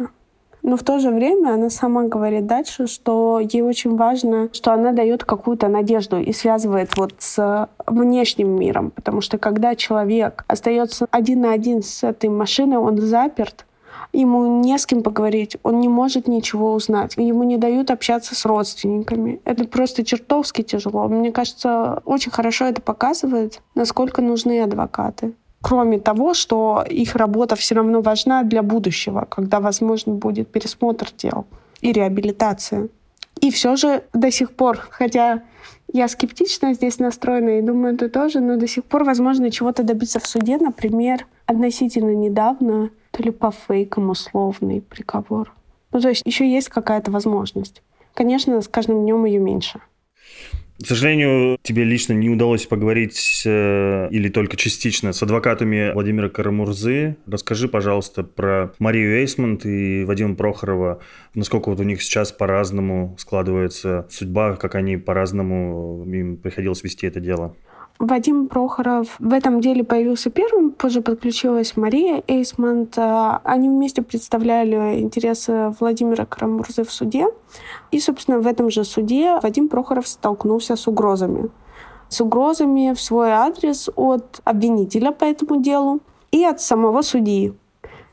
Но 0.67 0.75
в 0.75 0.83
то 0.83 0.99
же 0.99 1.11
время 1.11 1.53
она 1.53 1.69
сама 1.69 2.03
говорит 2.03 2.45
дальше, 2.45 2.87
что 2.87 3.39
ей 3.39 3.61
очень 3.61 3.95
важно, 3.95 4.49
что 4.51 4.73
она 4.73 4.91
дает 4.91 5.23
какую-то 5.23 5.69
надежду 5.69 6.19
и 6.19 6.33
связывает 6.33 6.97
вот 6.97 7.13
с 7.19 7.69
внешним 7.85 8.49
миром. 8.59 8.91
Потому 8.91 9.21
что 9.21 9.37
когда 9.37 9.75
человек 9.75 10.43
остается 10.49 11.07
один 11.09 11.39
на 11.39 11.53
один 11.53 11.81
с 11.83 12.03
этой 12.03 12.29
машиной, 12.29 12.79
он 12.79 12.97
заперт, 12.97 13.65
ему 14.11 14.59
не 14.59 14.77
с 14.77 14.85
кем 14.85 15.03
поговорить, 15.03 15.55
он 15.63 15.79
не 15.79 15.87
может 15.87 16.27
ничего 16.27 16.73
узнать, 16.73 17.13
ему 17.15 17.43
не 17.43 17.55
дают 17.55 17.89
общаться 17.89 18.35
с 18.35 18.45
родственниками. 18.45 19.39
Это 19.45 19.63
просто 19.63 20.03
чертовски 20.03 20.63
тяжело. 20.63 21.07
Мне 21.07 21.31
кажется, 21.31 22.01
очень 22.03 22.33
хорошо 22.33 22.65
это 22.65 22.81
показывает, 22.81 23.61
насколько 23.73 24.21
нужны 24.21 24.59
адвокаты 24.59 25.33
кроме 25.67 25.99
того, 25.99 26.33
что 26.33 26.85
их 26.89 27.15
работа 27.17 27.57
все 27.57 27.75
равно 27.75 28.01
важна 28.01 28.43
для 28.43 28.63
будущего, 28.63 29.27
когда, 29.29 29.59
возможно, 29.59 30.13
будет 30.13 30.47
пересмотр 30.47 31.09
дел 31.17 31.45
и 31.81 31.91
реабилитация. 31.91 32.87
И 33.41 33.51
все 33.51 33.75
же 33.75 34.03
до 34.13 34.31
сих 34.31 34.51
пор, 34.55 34.77
хотя 34.89 35.43
я 35.91 36.07
скептично 36.07 36.73
здесь 36.73 36.99
настроена 36.99 37.59
и 37.59 37.61
думаю, 37.61 37.97
ты 37.97 38.07
тоже, 38.07 38.39
но 38.39 38.55
до 38.55 38.65
сих 38.65 38.85
пор 38.85 39.03
возможно 39.03 39.51
чего-то 39.51 39.83
добиться 39.83 40.21
в 40.21 40.25
суде, 40.25 40.57
например, 40.57 41.27
относительно 41.45 42.15
недавно, 42.15 42.89
то 43.11 43.23
ли 43.23 43.31
по 43.31 43.51
фейкам 43.51 44.09
условный 44.09 44.79
приговор. 44.81 45.53
Ну, 45.91 45.99
то 45.99 46.07
есть 46.07 46.21
еще 46.25 46.49
есть 46.49 46.69
какая-то 46.69 47.11
возможность. 47.11 47.83
Конечно, 48.13 48.61
с 48.61 48.69
каждым 48.69 49.01
днем 49.01 49.25
ее 49.25 49.39
меньше. 49.39 49.81
К 50.81 50.85
сожалению, 50.85 51.57
тебе 51.63 51.83
лично 51.83 52.13
не 52.13 52.29
удалось 52.29 52.67
поговорить 52.67 53.41
э, 53.45 54.09
или 54.11 54.29
только 54.29 54.57
частично 54.57 55.11
с 55.11 55.23
адвокатами 55.23 55.91
Владимира 55.93 56.29
Карамурзы. 56.29 57.17
Расскажи, 57.25 57.67
пожалуйста, 57.67 58.23
про 58.23 58.73
Марию 58.77 59.19
Эйсмонт 59.19 59.65
и 59.65 60.03
Вадима 60.03 60.35
Прохорова. 60.35 61.01
Насколько 61.33 61.69
вот 61.69 61.79
у 61.79 61.83
них 61.83 62.03
сейчас 62.03 62.31
по-разному 62.31 63.15
складывается 63.17 64.05
судьба, 64.11 64.55
как 64.55 64.75
они 64.75 64.97
по-разному 64.97 66.05
им 66.05 66.37
приходилось 66.37 66.83
вести 66.83 67.07
это 67.07 67.19
дело. 67.19 67.55
Вадим 67.99 68.47
Прохоров 68.47 69.15
в 69.17 69.33
этом 69.33 69.59
деле 69.59 69.83
появился 69.83 70.29
первым, 70.29 70.71
позже 70.71 71.01
подключилась 71.01 71.75
Мария 71.75 72.23
Эйсмонт. 72.27 72.93
А, 72.97 73.41
они 73.43 73.69
вместе 73.69 74.03
представляли 74.03 74.99
интересы 74.99 75.73
Владимира 75.79 76.25
Карамурзы 76.25 76.83
в 76.83 76.91
суде. 76.91 77.27
И, 77.89 77.99
собственно, 77.99 78.39
в 78.39 78.45
этом 78.45 78.69
же 78.69 78.83
суде 78.83 79.39
Вадим 79.41 79.67
Прохоров 79.67 80.07
столкнулся 80.07 80.75
с 80.75 80.87
угрозами. 80.87 81.49
С 82.09 82.21
угрозами 82.21 82.93
в 82.93 83.01
свой 83.01 83.31
адрес 83.31 83.89
от 83.95 84.41
обвинителя 84.43 85.11
по 85.11 85.25
этому 85.25 85.61
делу 85.61 85.99
и 86.31 86.43
от 86.43 86.61
самого 86.61 87.01
судьи. 87.01 87.53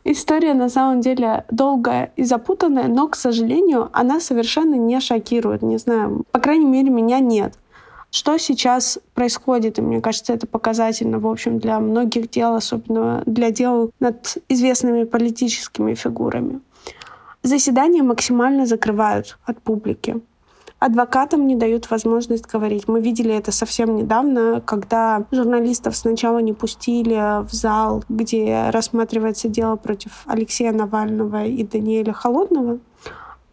История 0.04 0.52
на 0.54 0.68
самом 0.68 1.00
деле 1.00 1.44
долгая 1.50 2.12
и 2.16 2.24
запутанная, 2.24 2.88
но, 2.88 3.08
к 3.08 3.16
сожалению, 3.16 3.88
она 3.92 4.20
совершенно 4.20 4.74
не 4.74 5.00
шокирует. 5.00 5.62
Не 5.62 5.78
знаю, 5.78 6.24
по 6.30 6.40
крайней 6.40 6.66
мере, 6.66 6.90
меня 6.90 7.20
нет. 7.20 7.54
Что 8.14 8.38
сейчас 8.38 9.00
происходит, 9.14 9.80
и 9.80 9.82
мне 9.82 10.00
кажется, 10.00 10.32
это 10.32 10.46
показательно, 10.46 11.18
в 11.18 11.26
общем, 11.26 11.58
для 11.58 11.80
многих 11.80 12.30
дел, 12.30 12.54
особенно 12.54 13.24
для 13.26 13.50
дел 13.50 13.90
над 13.98 14.36
известными 14.48 15.02
политическими 15.02 15.94
фигурами. 15.94 16.60
Заседания 17.42 18.04
максимально 18.04 18.66
закрывают 18.66 19.36
от 19.44 19.60
публики. 19.60 20.20
Адвокатам 20.78 21.48
не 21.48 21.56
дают 21.56 21.90
возможность 21.90 22.46
говорить. 22.46 22.86
Мы 22.86 23.00
видели 23.00 23.34
это 23.34 23.50
совсем 23.50 23.96
недавно, 23.96 24.62
когда 24.64 25.24
журналистов 25.32 25.96
сначала 25.96 26.38
не 26.38 26.52
пустили 26.52 27.44
в 27.44 27.52
зал, 27.52 28.04
где 28.08 28.70
рассматривается 28.70 29.48
дело 29.48 29.74
против 29.74 30.22
Алексея 30.26 30.70
Навального 30.70 31.46
и 31.46 31.64
Даниэля 31.64 32.12
Холодного 32.12 32.78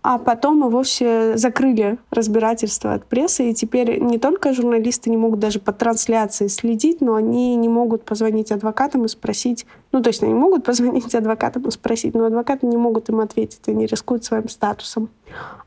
а 0.04 0.18
потом 0.18 0.66
и 0.66 0.70
вовсе 0.70 1.38
закрыли 1.38 2.00
разбирательство 2.10 2.94
от 2.94 3.06
прессы, 3.06 3.52
и 3.52 3.54
теперь 3.54 4.00
не 4.00 4.18
только 4.18 4.54
журналисты 4.54 5.12
не 5.12 5.18
могут 5.18 5.40
даже 5.40 5.60
по 5.60 5.72
трансляции 5.74 6.48
следить, 6.48 7.02
но 7.02 7.16
они 7.16 7.56
не 7.56 7.70
могут 7.70 8.04
позвонить 8.04 8.52
адвокатам 8.52 9.06
и 9.06 9.08
спросить, 9.08 9.68
ну, 9.92 10.02
то 10.02 10.10
есть 10.10 10.24
они 10.24 10.34
могут 10.34 10.64
позвонить 10.66 11.14
адвокатам 11.14 11.64
и 11.64 11.72
спросить, 11.72 12.16
но 12.16 12.26
адвокаты 12.26 12.66
не 12.66 12.78
могут 12.78 13.10
им 13.10 13.20
ответить, 13.20 13.62
они 13.68 13.86
рискуют 13.86 14.26
своим 14.26 14.50
статусом. 14.50 15.10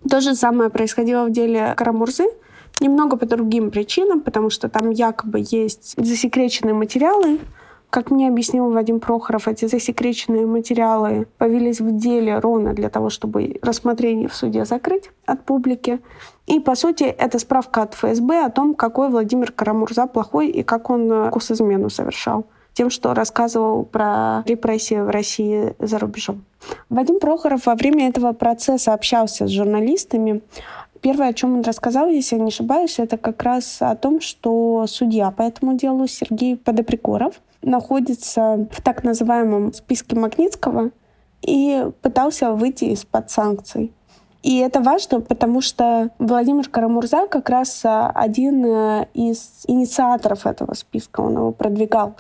То 0.09 0.21
же 0.21 0.35
самое 0.35 0.69
происходило 0.69 1.27
в 1.27 1.31
деле 1.31 1.75
Карамурзы, 1.77 2.25
немного 2.81 3.17
по 3.17 3.27
другим 3.27 3.71
причинам, 3.71 4.21
потому 4.21 4.51
что 4.51 4.69
там 4.69 4.91
якобы 4.91 5.45
есть 5.49 5.95
засекреченные 5.97 6.75
материалы, 6.75 7.39
как 7.95 8.11
мне 8.11 8.27
объяснил 8.27 8.73
Вадим 8.73 8.99
Прохоров, 8.99 9.47
эти 9.47 9.67
засекреченные 9.67 10.47
материалы 10.47 11.29
появились 11.39 11.81
в 11.81 11.97
деле 11.97 12.41
ровно 12.41 12.73
для 12.73 12.89
того, 12.89 13.09
чтобы 13.09 13.61
рассмотрение 13.63 14.27
в 14.27 14.35
суде 14.35 14.65
закрыть 14.65 15.13
от 15.27 15.45
публики. 15.45 16.01
И, 16.49 16.59
по 16.59 16.75
сути, 16.75 17.05
это 17.05 17.39
справка 17.39 17.83
от 17.83 17.95
ФСБ 17.95 18.47
о 18.47 18.51
том, 18.51 18.75
какой 18.75 19.11
Владимир 19.11 19.53
Карамурза 19.53 20.09
плохой 20.09 20.49
и 20.49 20.65
как 20.65 20.91
он 20.91 21.31
косизмену 21.31 21.89
совершал 21.89 22.47
тем, 22.73 22.91
что 22.91 23.15
рассказывал 23.15 23.85
про 23.85 24.43
репрессии 24.45 24.97
в 24.97 25.09
России 25.09 25.77
за 25.79 26.01
рубежом. 26.01 26.45
Вадим 26.89 27.21
Прохоров 27.21 27.67
во 27.67 27.77
время 27.77 28.09
этого 28.09 28.33
процесса 28.33 28.93
общался 28.93 29.47
с 29.47 29.51
журналистами. 29.51 30.43
Первое, 31.05 31.29
о 31.29 31.33
чем 31.35 31.59
он 31.59 31.61
рассказал, 31.61 32.09
если 32.09 32.37
я 32.37 32.43
не 32.43 32.49
ошибаюсь, 32.49 32.99
это 32.99 33.19
как 33.19 33.43
раз 33.43 33.83
о 33.83 33.95
том, 33.95 34.23
что 34.23 34.87
судья 34.89 35.31
по 35.31 35.43
этому 35.43 35.77
делу 35.77 36.07
Сергей 36.07 36.57
Подоприкоров 36.57 37.43
находится 37.61 38.67
в 38.73 38.81
так 38.81 39.05
называемом 39.05 39.75
списке 39.75 40.17
Магнитского 40.17 40.93
и 41.43 41.91
пытался 42.01 42.53
выйти 42.53 42.87
из-под 42.87 43.31
санкций. 43.31 43.93
И 44.43 44.57
это 44.57 44.81
важно, 44.81 45.21
потому 45.21 45.61
что 45.61 46.09
Владимир 46.19 46.71
Карамурза 46.71 47.27
как 47.27 47.51
раз 47.51 47.85
а, 47.85 48.09
один 48.09 48.65
э, 48.65 49.07
из 49.13 49.65
инициаторов 49.67 50.47
этого 50.47 50.73
списка, 50.73 51.21
он 51.21 51.35
его 51.35 51.53
продвигал. 51.53 52.15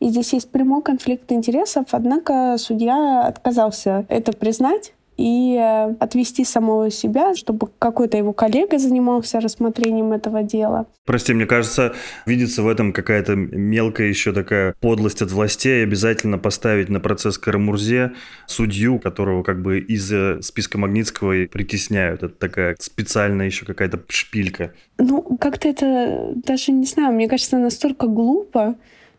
И 0.00 0.08
здесь 0.08 0.32
есть 0.32 0.50
прямой 0.50 0.82
конфликт 0.82 1.30
интересов, 1.30 1.86
однако 1.92 2.56
судья 2.58 3.28
отказался 3.28 4.06
это 4.08 4.32
признать 4.32 4.92
и 5.16 5.56
э, 5.56 5.94
отвести 6.00 6.44
самого 6.44 6.90
себя, 6.90 7.34
чтобы 7.34 7.68
какой-то 7.78 8.16
его 8.16 8.32
коллега 8.32 8.78
занимался 8.78 9.40
рассмотрением 9.40 10.12
этого 10.12 10.42
дела. 10.42 10.86
Прости, 11.06 11.34
мне 11.34 11.46
кажется, 11.46 11.94
видится 12.26 12.62
в 12.62 12.68
этом 12.68 12.92
какая-то 12.92 13.34
мелкая 13.34 14.08
еще 14.08 14.32
такая 14.32 14.74
подлость 14.80 15.22
от 15.22 15.30
властей, 15.30 15.82
обязательно 15.82 16.38
поставить 16.38 16.88
на 16.88 17.00
процесс 17.00 17.38
Карамурзе 17.38 18.12
судью, 18.46 18.98
которого 18.98 19.42
как 19.42 19.62
бы 19.62 19.78
из 19.78 20.12
списка 20.44 20.78
Магнитского 20.78 21.46
притесняют. 21.46 22.22
Это 22.22 22.34
такая 22.34 22.76
специальная 22.78 23.46
еще 23.46 23.66
какая-то 23.66 24.00
шпилька. 24.08 24.72
Ну, 24.98 25.22
как-то 25.38 25.68
это 25.68 26.32
даже 26.34 26.72
не 26.72 26.86
знаю, 26.86 27.12
мне 27.12 27.28
кажется, 27.28 27.58
настолько 27.58 28.06
глупо. 28.06 28.76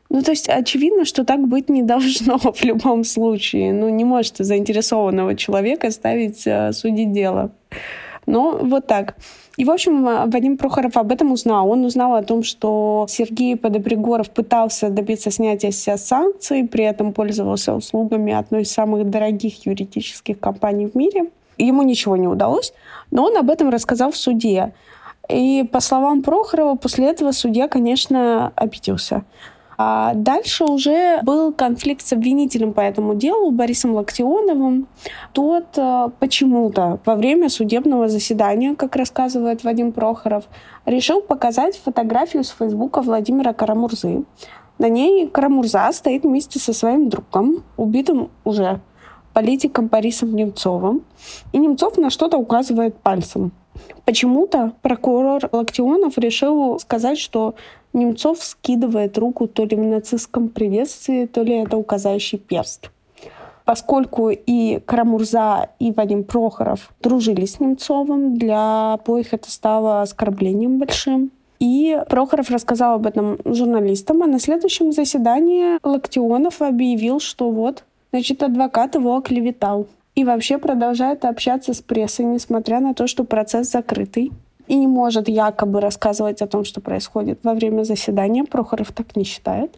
Ну, 0.10 0.22
то 0.22 0.32
есть 0.32 0.50
очевидно, 0.50 1.06
что 1.06 1.26
так 1.26 1.48
быть 1.48 1.70
не 1.70 1.82
должно 1.94 2.38
в 2.38 2.64
любом 2.64 3.04
случае. 3.04 3.74
Ну, 3.74 3.90
не 3.90 4.04
может 4.04 4.38
заинтересованного 4.38 5.36
человека 5.36 5.92
ставить 5.92 6.46
э, 6.46 6.72
судить 6.74 7.12
дело. 7.12 7.52
Но 8.26 8.58
вот 8.62 8.88
так. 8.88 9.16
И, 9.58 9.64
в 9.64 9.72
общем, 9.72 10.04
Вадим 10.04 10.58
Прохоров 10.58 10.98
об 10.98 11.12
этом 11.12 11.32
узнал. 11.32 11.70
Он 11.70 11.86
узнал 11.86 12.16
о 12.16 12.24
том, 12.24 12.44
что 12.44 13.06
Сергей 13.08 13.56
Подопригоров 13.56 14.30
пытался 14.30 14.90
добиться 14.90 15.32
снятия 15.32 15.72
с 15.72 15.98
санкций, 15.98 16.68
при 16.68 16.84
этом 16.84 17.14
пользовался 17.14 17.74
услугами 17.74 18.34
одной 18.34 18.64
из 18.64 18.72
самых 18.72 19.10
дорогих 19.10 19.66
юридических 19.66 20.40
компаний 20.40 20.88
в 20.88 20.96
мире. 20.96 21.30
Ему 21.58 21.84
ничего 21.84 22.18
не 22.18 22.28
удалось, 22.28 22.74
но 23.12 23.26
он 23.26 23.38
об 23.38 23.50
этом 23.50 23.70
рассказал 23.70 24.12
в 24.12 24.18
суде. 24.18 24.74
И, 25.30 25.68
по 25.72 25.80
словам 25.80 26.22
Прохорова, 26.22 26.76
после 26.76 27.08
этого 27.08 27.32
судья, 27.32 27.68
конечно, 27.68 28.52
обиделся. 28.56 29.24
А 29.78 30.14
дальше 30.14 30.64
уже 30.64 31.20
был 31.24 31.52
конфликт 31.52 32.06
с 32.06 32.14
обвинителем 32.14 32.74
по 32.74 32.82
этому 32.82 33.16
делу, 33.16 33.52
Борисом 33.52 33.94
Локтионовым. 33.94 34.88
Тот 35.34 35.66
э, 35.78 36.10
почему-то 36.20 37.00
во 37.06 37.16
время 37.16 37.50
судебного 37.50 38.08
заседания, 38.08 38.76
как 38.76 38.96
рассказывает 38.96 39.64
Вадим 39.64 39.92
Прохоров, 39.92 40.46
решил 40.86 41.22
показать 41.22 41.78
фотографию 41.78 42.44
с 42.44 42.50
Фейсбука 42.50 43.02
Владимира 43.02 43.54
Карамурзы. 43.54 44.24
На 44.78 44.90
ней 44.90 45.28
Карамурза 45.28 45.90
стоит 45.94 46.24
вместе 46.24 46.60
со 46.60 46.74
своим 46.74 47.10
другом, 47.10 47.64
убитым 47.78 48.30
уже 48.44 48.82
политиком 49.34 49.88
Борисом 49.88 50.34
Немцовым. 50.34 51.04
И 51.52 51.58
Немцов 51.58 51.98
на 51.98 52.10
что-то 52.10 52.38
указывает 52.38 52.96
пальцем. 52.96 53.52
Почему-то 54.06 54.74
прокурор 54.82 55.50
Локтионов 55.52 56.18
решил 56.18 56.80
сказать, 56.80 57.18
что 57.18 57.56
Немцов 57.94 58.44
скидывает 58.44 59.18
руку 59.18 59.48
то 59.48 59.66
ли 59.66 59.76
в 59.76 59.84
нацистском 59.84 60.50
приветствии, 60.50 61.26
то 61.26 61.44
ли 61.44 61.54
это 61.56 61.78
указающий 61.78 62.38
перст. 62.38 62.92
Поскольку 63.64 64.30
и 64.30 64.80
Карамурза, 64.86 65.70
и 65.80 65.92
Вадим 65.92 66.24
Прохоров 66.24 66.92
дружили 67.02 67.46
с 67.46 67.60
Немцовым, 67.60 68.38
для 68.38 68.94
обоих 68.94 69.34
это 69.34 69.50
стало 69.50 70.02
оскорблением 70.02 70.78
большим. 70.78 71.32
И 71.60 72.00
Прохоров 72.10 72.52
рассказал 72.52 72.96
об 72.96 73.08
этом 73.08 73.40
журналистам, 73.44 74.22
а 74.22 74.28
на 74.28 74.40
следующем 74.40 74.92
заседании 74.92 75.80
Локтионов 75.84 76.62
объявил, 76.62 77.20
что 77.20 77.50
вот, 77.50 77.86
значит, 78.12 78.44
адвокат 78.44 78.96
его 78.96 79.16
оклеветал. 79.16 79.88
И 80.16 80.24
вообще 80.24 80.58
продолжает 80.58 81.26
общаться 81.26 81.74
с 81.74 81.82
прессой, 81.82 82.26
несмотря 82.26 82.80
на 82.80 82.94
то, 82.94 83.06
что 83.06 83.26
процесс 83.26 83.70
закрытый 83.70 84.32
и 84.68 84.76
не 84.76 84.88
может 84.88 85.28
якобы 85.28 85.82
рассказывать 85.82 86.42
о 86.42 86.48
том, 86.48 86.64
что 86.64 86.82
происходит 86.82 87.40
во 87.44 87.54
время 87.54 87.84
заседания. 87.84 88.46
Прохоров 88.46 88.92
так 88.92 89.16
не 89.16 89.24
считает. 89.24 89.78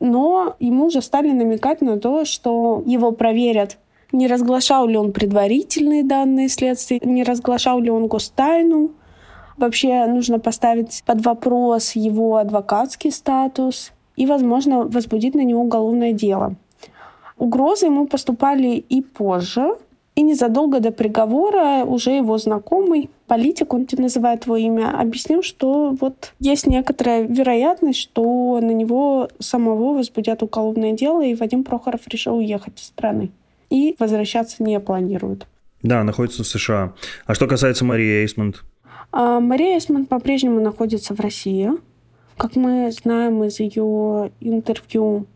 Но 0.00 0.56
ему 0.58 0.86
уже 0.86 1.00
стали 1.00 1.30
намекать 1.30 1.80
на 1.80 1.98
то, 1.98 2.24
что 2.24 2.82
его 2.84 3.12
проверят, 3.12 3.78
не 4.12 4.26
разглашал 4.26 4.86
ли 4.86 4.96
он 4.96 5.12
предварительные 5.12 6.04
данные 6.04 6.48
следствия, 6.48 7.00
не 7.02 7.22
разглашал 7.22 7.80
ли 7.80 7.90
он 7.90 8.06
гостайну. 8.06 8.90
Вообще 9.56 10.06
нужно 10.06 10.38
поставить 10.38 11.02
под 11.06 11.24
вопрос 11.24 11.92
его 11.92 12.36
адвокатский 12.36 13.12
статус 13.12 13.92
и, 14.16 14.26
возможно, 14.26 14.82
возбудить 14.82 15.34
на 15.34 15.44
него 15.44 15.62
уголовное 15.62 16.12
дело. 16.12 16.56
Угрозы 17.36 17.86
ему 17.86 18.06
поступали 18.06 18.84
и 18.88 19.02
позже, 19.02 19.76
и 20.14 20.22
незадолго 20.22 20.78
до 20.78 20.92
приговора 20.92 21.84
уже 21.84 22.12
его 22.12 22.38
знакомый, 22.38 23.10
политик, 23.26 23.74
он 23.74 23.86
называет 23.98 24.44
его 24.44 24.56
имя, 24.56 25.00
объяснил, 25.00 25.42
что 25.42 25.96
вот 26.00 26.34
есть 26.38 26.66
некоторая 26.66 27.22
вероятность, 27.22 27.98
что 27.98 28.60
на 28.60 28.70
него 28.70 29.28
самого 29.40 29.94
возбудят 29.94 30.42
уголовное 30.42 30.92
дело, 30.92 31.24
и 31.24 31.34
Вадим 31.34 31.64
Прохоров 31.64 32.06
решил 32.06 32.36
уехать 32.36 32.80
из 32.80 32.86
страны. 32.86 33.32
И 33.70 33.96
возвращаться 33.98 34.62
не 34.62 34.78
планирует. 34.78 35.48
Да, 35.82 36.04
находится 36.04 36.44
в 36.44 36.46
США. 36.46 36.92
А 37.26 37.34
что 37.34 37.48
касается 37.48 37.84
Марии 37.84 38.22
Эйсмонт? 38.22 38.62
А, 39.10 39.40
Мария 39.40 39.74
Эйсмонт 39.74 40.08
по-прежнему 40.08 40.60
находится 40.60 41.14
в 41.14 41.20
России. 41.20 41.70
Как 42.36 42.54
мы 42.56 42.90
знаем 42.92 43.42
из 43.44 43.58
ее 43.58 44.30
интервью, 44.40 45.26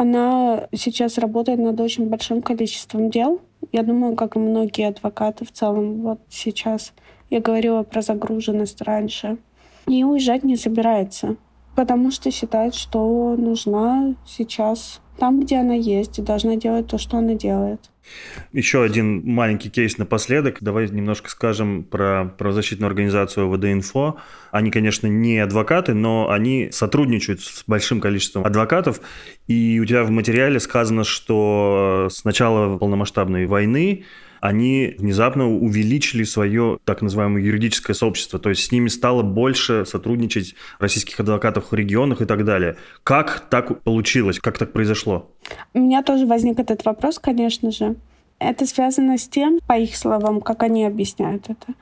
она 0.00 0.66
сейчас 0.72 1.18
работает 1.18 1.58
над 1.58 1.78
очень 1.78 2.08
большим 2.08 2.40
количеством 2.40 3.10
дел. 3.10 3.42
Я 3.70 3.82
думаю, 3.82 4.16
как 4.16 4.34
и 4.34 4.38
многие 4.38 4.88
адвокаты 4.88 5.44
в 5.44 5.52
целом, 5.52 6.00
вот 6.00 6.20
сейчас 6.30 6.94
я 7.28 7.40
говорила 7.40 7.82
про 7.82 8.00
загруженность 8.00 8.80
раньше. 8.80 9.36
И 9.86 10.02
уезжать 10.02 10.42
не 10.42 10.56
собирается, 10.56 11.36
потому 11.76 12.10
что 12.10 12.30
считает, 12.30 12.74
что 12.74 13.36
нужна 13.36 14.14
сейчас 14.26 15.02
там, 15.18 15.40
где 15.40 15.58
она 15.58 15.74
есть, 15.74 16.18
и 16.18 16.22
должна 16.22 16.56
делать 16.56 16.86
то, 16.86 16.96
что 16.96 17.18
она 17.18 17.34
делает. 17.34 17.89
Еще 18.52 18.82
один 18.82 19.24
маленький 19.24 19.70
кейс 19.70 19.98
напоследок. 19.98 20.58
Давай 20.60 20.88
немножко 20.88 21.30
скажем 21.30 21.84
про 21.84 22.34
правозащитную 22.38 22.88
организацию 22.88 23.48
ВД-Инфо. 23.48 24.16
Они, 24.50 24.70
конечно, 24.70 25.06
не 25.06 25.38
адвокаты, 25.38 25.94
но 25.94 26.30
они 26.30 26.70
сотрудничают 26.72 27.40
с 27.40 27.64
большим 27.66 28.00
количеством 28.00 28.44
адвокатов. 28.44 29.00
И 29.46 29.78
у 29.80 29.84
тебя 29.84 30.04
в 30.04 30.10
материале 30.10 30.60
сказано, 30.60 31.04
что 31.04 32.08
с 32.10 32.24
начала 32.24 32.76
полномасштабной 32.78 33.46
войны 33.46 34.04
они 34.40 34.94
внезапно 34.98 35.48
увеличили 35.48 36.24
свое 36.24 36.78
так 36.84 37.02
называемое 37.02 37.42
юридическое 37.42 37.94
сообщество, 37.94 38.38
то 38.38 38.48
есть 38.48 38.64
с 38.64 38.72
ними 38.72 38.88
стало 38.88 39.22
больше 39.22 39.84
сотрудничать 39.86 40.54
российских 40.78 41.20
адвокатов 41.20 41.70
в 41.70 41.74
регионах 41.74 42.20
и 42.22 42.24
так 42.24 42.44
далее. 42.44 42.76
Как 43.04 43.46
так 43.50 43.82
получилось, 43.82 44.38
как 44.38 44.58
так 44.58 44.72
произошло? 44.72 45.30
У 45.74 45.80
меня 45.80 46.02
тоже 46.02 46.26
возник 46.26 46.58
этот 46.58 46.84
вопрос, 46.84 47.18
конечно 47.18 47.70
же. 47.70 47.96
Это 48.38 48.66
связано 48.66 49.18
с 49.18 49.28
тем, 49.28 49.60
по 49.66 49.78
их 49.78 49.96
словам, 49.96 50.40
как 50.40 50.62
они 50.62 50.86
объясняют 50.86 51.50
это, 51.50 51.74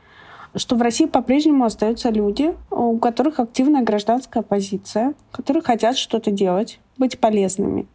что 0.57 0.75
в 0.75 0.83
России 0.83 1.07
по-прежнему 1.07 1.65
остаются 1.65 2.11
люди, 2.11 2.55
у 2.71 2.99
которых 2.99 3.39
активная 3.39 3.83
гражданская 3.83 4.43
позиция, 4.43 5.15
которые 5.31 5.63
хотят 5.63 5.97
что-то 5.97 6.33
делать, 6.33 6.81
быть 6.97 7.19
полезными. 7.21 7.87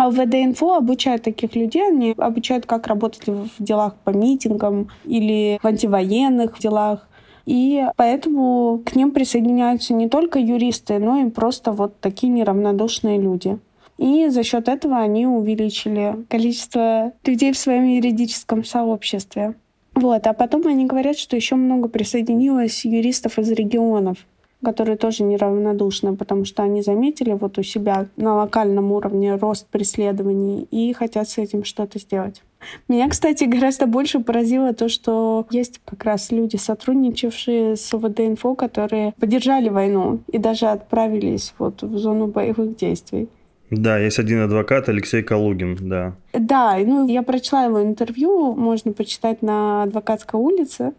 А 0.00 0.08
ВД-инфо 0.08 0.76
обучают 0.76 1.24
таких 1.24 1.54
людей, 1.54 1.86
они 1.86 2.14
обучают, 2.16 2.64
как 2.64 2.86
работать 2.86 3.26
в 3.26 3.50
делах 3.58 3.96
по 3.96 4.08
митингам 4.08 4.88
или 5.04 5.58
в 5.62 5.66
антивоенных 5.66 6.58
делах. 6.58 7.06
И 7.44 7.84
поэтому 7.96 8.80
к 8.86 8.96
ним 8.96 9.10
присоединяются 9.10 9.92
не 9.92 10.08
только 10.08 10.38
юристы, 10.38 10.98
но 10.98 11.18
и 11.18 11.28
просто 11.28 11.72
вот 11.72 12.00
такие 12.00 12.32
неравнодушные 12.32 13.20
люди. 13.20 13.58
И 13.98 14.30
за 14.30 14.42
счет 14.42 14.70
этого 14.70 14.96
они 14.96 15.26
увеличили 15.26 16.24
количество 16.30 17.12
людей 17.26 17.52
в 17.52 17.58
своем 17.58 17.84
юридическом 17.84 18.64
сообществе. 18.64 19.54
Вот. 19.94 20.26
А 20.26 20.32
потом 20.32 20.66
они 20.66 20.86
говорят, 20.86 21.18
что 21.18 21.36
еще 21.36 21.56
много 21.56 21.90
присоединилось 21.90 22.86
юристов 22.86 23.38
из 23.38 23.50
регионов 23.50 24.16
которые 24.64 24.96
тоже 24.96 25.22
неравнодушны, 25.22 26.16
потому 26.16 26.44
что 26.44 26.62
они 26.62 26.82
заметили 26.82 27.32
вот 27.32 27.58
у 27.58 27.62
себя 27.62 28.06
на 28.16 28.34
локальном 28.34 28.92
уровне 28.92 29.36
рост 29.36 29.66
преследований 29.68 30.66
и 30.70 30.92
хотят 30.92 31.28
с 31.28 31.38
этим 31.38 31.64
что-то 31.64 31.98
сделать. 31.98 32.42
Меня, 32.88 33.08
кстати, 33.08 33.44
гораздо 33.44 33.86
больше 33.86 34.20
поразило 34.20 34.74
то, 34.74 34.88
что 34.88 35.46
есть 35.50 35.80
как 35.84 36.04
раз 36.04 36.30
люди, 36.30 36.56
сотрудничавшие 36.56 37.76
с 37.76 37.92
ОВД-инфо, 37.94 38.54
которые 38.54 39.14
поддержали 39.18 39.70
войну 39.70 40.20
и 40.30 40.38
даже 40.38 40.66
отправились 40.66 41.54
вот 41.58 41.82
в 41.82 41.96
зону 41.96 42.26
боевых 42.26 42.76
действий. 42.76 43.28
Да, 43.70 43.98
есть 43.98 44.18
один 44.18 44.40
адвокат, 44.42 44.88
Алексей 44.88 45.22
Калугин, 45.22 45.78
да. 45.80 46.14
Да, 46.32 46.76
ну 46.78 47.06
я 47.06 47.22
прочла 47.22 47.64
его 47.64 47.82
интервью, 47.82 48.52
можно 48.54 48.92
почитать 48.92 49.42
на 49.42 49.84
адвокатской 49.84 50.40
улице. 50.40 50.92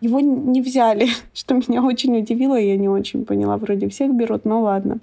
Его 0.00 0.20
не 0.20 0.62
взяли, 0.62 1.08
что 1.34 1.54
меня 1.54 1.82
очень 1.82 2.16
удивило, 2.18 2.58
я 2.58 2.76
не 2.76 2.88
очень 2.88 3.24
поняла. 3.24 3.56
Вроде 3.56 3.88
всех 3.88 4.14
берут, 4.14 4.44
но 4.44 4.62
ладно. 4.62 4.98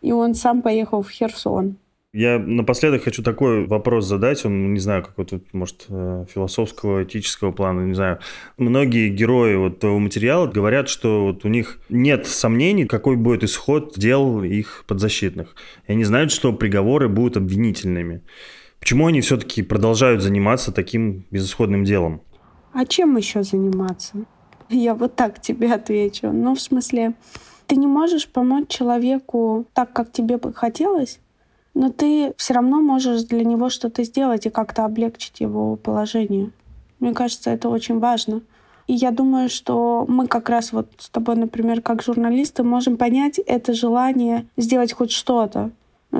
И 0.00 0.12
он 0.12 0.34
сам 0.34 0.62
поехал 0.62 1.02
в 1.02 1.10
Херсон. 1.10 1.76
Я 2.14 2.38
напоследок 2.38 3.04
хочу 3.04 3.22
такой 3.22 3.64
вопрос 3.66 4.04
задать, 4.04 4.44
он, 4.44 4.74
не 4.74 4.80
знаю, 4.80 5.02
какой-то, 5.02 5.40
может, 5.54 5.86
э, 5.88 6.26
философского, 6.28 7.04
этического 7.04 7.52
плана, 7.52 7.86
не 7.86 7.94
знаю. 7.94 8.18
Многие 8.58 9.08
герои 9.08 9.54
вот 9.54 9.78
твоего 9.78 9.98
материала 9.98 10.46
говорят, 10.46 10.90
что 10.90 11.24
вот 11.24 11.46
у 11.46 11.48
них 11.48 11.78
нет 11.88 12.26
сомнений, 12.26 12.84
какой 12.84 13.16
будет 13.16 13.44
исход 13.44 13.94
дел 13.96 14.42
их 14.42 14.84
подзащитных. 14.86 15.54
И 15.88 15.92
они 15.92 16.04
знают, 16.04 16.32
что 16.32 16.52
приговоры 16.52 17.08
будут 17.08 17.38
обвинительными. 17.38 18.20
Почему 18.78 19.06
они 19.06 19.22
все-таки 19.22 19.62
продолжают 19.62 20.20
заниматься 20.20 20.70
таким 20.70 21.24
безысходным 21.30 21.84
делом? 21.84 22.20
А 22.72 22.86
чем 22.86 23.16
еще 23.16 23.42
заниматься? 23.42 24.24
Я 24.68 24.94
вот 24.94 25.14
так 25.14 25.40
тебе 25.40 25.72
отвечу. 25.72 26.30
Ну, 26.32 26.54
в 26.54 26.60
смысле, 26.60 27.14
ты 27.66 27.76
не 27.76 27.86
можешь 27.86 28.28
помочь 28.28 28.68
человеку 28.68 29.66
так, 29.74 29.92
как 29.92 30.10
тебе 30.12 30.38
бы 30.38 30.52
хотелось, 30.52 31.20
но 31.74 31.90
ты 31.90 32.32
все 32.36 32.54
равно 32.54 32.80
можешь 32.80 33.24
для 33.24 33.44
него 33.44 33.68
что-то 33.68 34.04
сделать 34.04 34.46
и 34.46 34.50
как-то 34.50 34.84
облегчить 34.84 35.40
его 35.40 35.76
положение. 35.76 36.50
Мне 37.00 37.12
кажется, 37.12 37.50
это 37.50 37.68
очень 37.68 37.98
важно. 37.98 38.42
И 38.86 38.94
я 38.94 39.10
думаю, 39.10 39.48
что 39.48 40.04
мы 40.08 40.26
как 40.26 40.48
раз 40.48 40.72
вот 40.72 40.88
с 40.98 41.08
тобой, 41.08 41.36
например, 41.36 41.82
как 41.82 42.02
журналисты, 42.02 42.62
можем 42.62 42.96
понять 42.96 43.38
это 43.38 43.74
желание 43.74 44.46
сделать 44.56 44.92
хоть 44.92 45.12
что-то. 45.12 45.70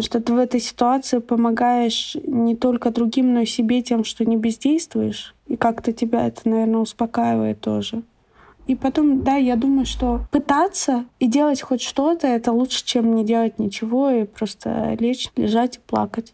Что 0.01 0.21
ты 0.21 0.33
в 0.33 0.39
этой 0.39 0.61
ситуации 0.61 1.19
помогаешь 1.19 2.17
не 2.27 2.57
только 2.57 2.91
другим, 2.91 3.35
но 3.35 3.41
и 3.41 3.47
себе 3.47 3.83
тем, 3.83 4.05
что 4.05 4.25
не 4.25 4.37
бездействуешь. 4.37 5.35
И 5.47 5.57
как-то 5.57 5.93
тебя 5.93 6.27
это, 6.27 6.49
наверное, 6.49 6.81
успокаивает 6.81 7.61
тоже. 7.61 8.03
И 8.67 8.77
потом, 8.77 9.23
да, 9.23 9.37
я 9.37 9.57
думаю, 9.57 9.85
что 9.85 10.21
пытаться 10.31 11.05
и 11.19 11.27
делать 11.27 11.61
хоть 11.61 11.83
что-то, 11.83 12.27
это 12.27 12.53
лучше, 12.53 12.85
чем 12.85 13.15
не 13.15 13.25
делать 13.25 13.59
ничего 13.59 14.11
и 14.11 14.25
просто 14.25 14.97
лечь, 14.99 15.31
лежать 15.37 15.77
и 15.77 15.81
плакать. 15.81 16.33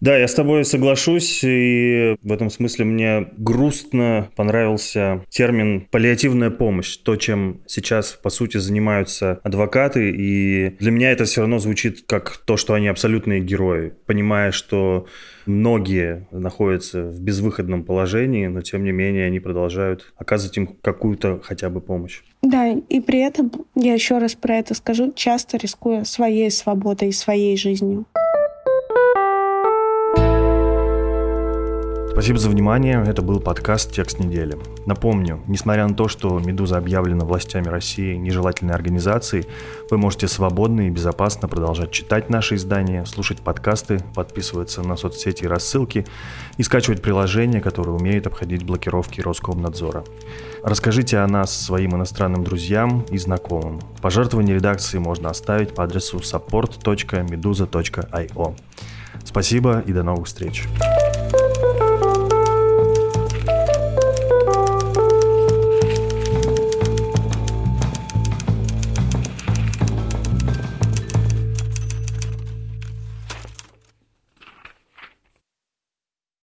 Да, 0.00 0.16
я 0.16 0.28
с 0.28 0.34
тобой 0.34 0.64
соглашусь, 0.64 1.40
и 1.42 2.16
в 2.22 2.32
этом 2.32 2.50
смысле 2.50 2.84
мне 2.84 3.28
грустно 3.36 4.30
понравился 4.36 5.24
термин 5.28 5.88
«паллиативная 5.90 6.50
помощь», 6.50 6.96
то, 6.98 7.16
чем 7.16 7.62
сейчас, 7.66 8.12
по 8.12 8.30
сути, 8.30 8.58
занимаются 8.58 9.40
адвокаты, 9.42 10.10
и 10.10 10.76
для 10.78 10.92
меня 10.92 11.10
это 11.10 11.24
все 11.24 11.40
равно 11.40 11.58
звучит 11.58 12.04
как 12.06 12.36
то, 12.36 12.56
что 12.56 12.74
они 12.74 12.86
абсолютные 12.86 13.40
герои, 13.40 13.92
понимая, 14.06 14.52
что 14.52 15.06
многие 15.46 16.28
находятся 16.30 17.02
в 17.02 17.20
безвыходном 17.20 17.82
положении, 17.82 18.46
но, 18.46 18.60
тем 18.60 18.84
не 18.84 18.92
менее, 18.92 19.26
они 19.26 19.40
продолжают 19.40 20.12
оказывать 20.16 20.56
им 20.58 20.66
какую-то 20.80 21.40
хотя 21.42 21.70
бы 21.70 21.80
помощь. 21.80 22.20
Да, 22.42 22.70
и 22.70 23.00
при 23.00 23.20
этом, 23.20 23.50
я 23.74 23.94
еще 23.94 24.18
раз 24.18 24.36
про 24.36 24.56
это 24.56 24.74
скажу, 24.74 25.12
часто 25.16 25.56
рискуя 25.56 26.04
своей 26.04 26.52
свободой 26.52 27.08
и 27.08 27.12
своей 27.12 27.56
жизнью. 27.56 28.06
Спасибо 32.18 32.40
за 32.40 32.50
внимание. 32.50 33.04
Это 33.06 33.22
был 33.22 33.38
подкаст 33.38 33.92
«Текст 33.92 34.18
недели». 34.18 34.58
Напомню, 34.86 35.40
несмотря 35.46 35.86
на 35.86 35.94
то, 35.94 36.08
что 36.08 36.40
«Медуза» 36.40 36.76
объявлена 36.76 37.24
властями 37.24 37.68
России 37.68 38.16
нежелательной 38.16 38.74
организацией, 38.74 39.46
вы 39.88 39.98
можете 39.98 40.26
свободно 40.26 40.88
и 40.88 40.90
безопасно 40.90 41.46
продолжать 41.46 41.92
читать 41.92 42.28
наши 42.28 42.56
издания, 42.56 43.04
слушать 43.04 43.40
подкасты, 43.40 44.00
подписываться 44.16 44.82
на 44.82 44.96
соцсети 44.96 45.44
и 45.44 45.46
рассылки 45.46 46.08
и 46.56 46.64
скачивать 46.64 47.02
приложения, 47.02 47.60
которые 47.60 47.94
умеют 47.94 48.26
обходить 48.26 48.64
блокировки 48.64 49.20
Роскомнадзора. 49.20 50.02
Расскажите 50.64 51.18
о 51.18 51.28
нас 51.28 51.56
своим 51.56 51.94
иностранным 51.94 52.42
друзьям 52.42 53.02
и 53.10 53.18
знакомым. 53.18 53.78
Пожертвование 54.02 54.56
редакции 54.56 54.98
можно 54.98 55.30
оставить 55.30 55.72
по 55.72 55.84
адресу 55.84 56.16
support.meduza.io. 56.16 58.56
Спасибо 59.24 59.84
и 59.86 59.92
до 59.92 60.02
новых 60.02 60.26
встреч. 60.26 60.64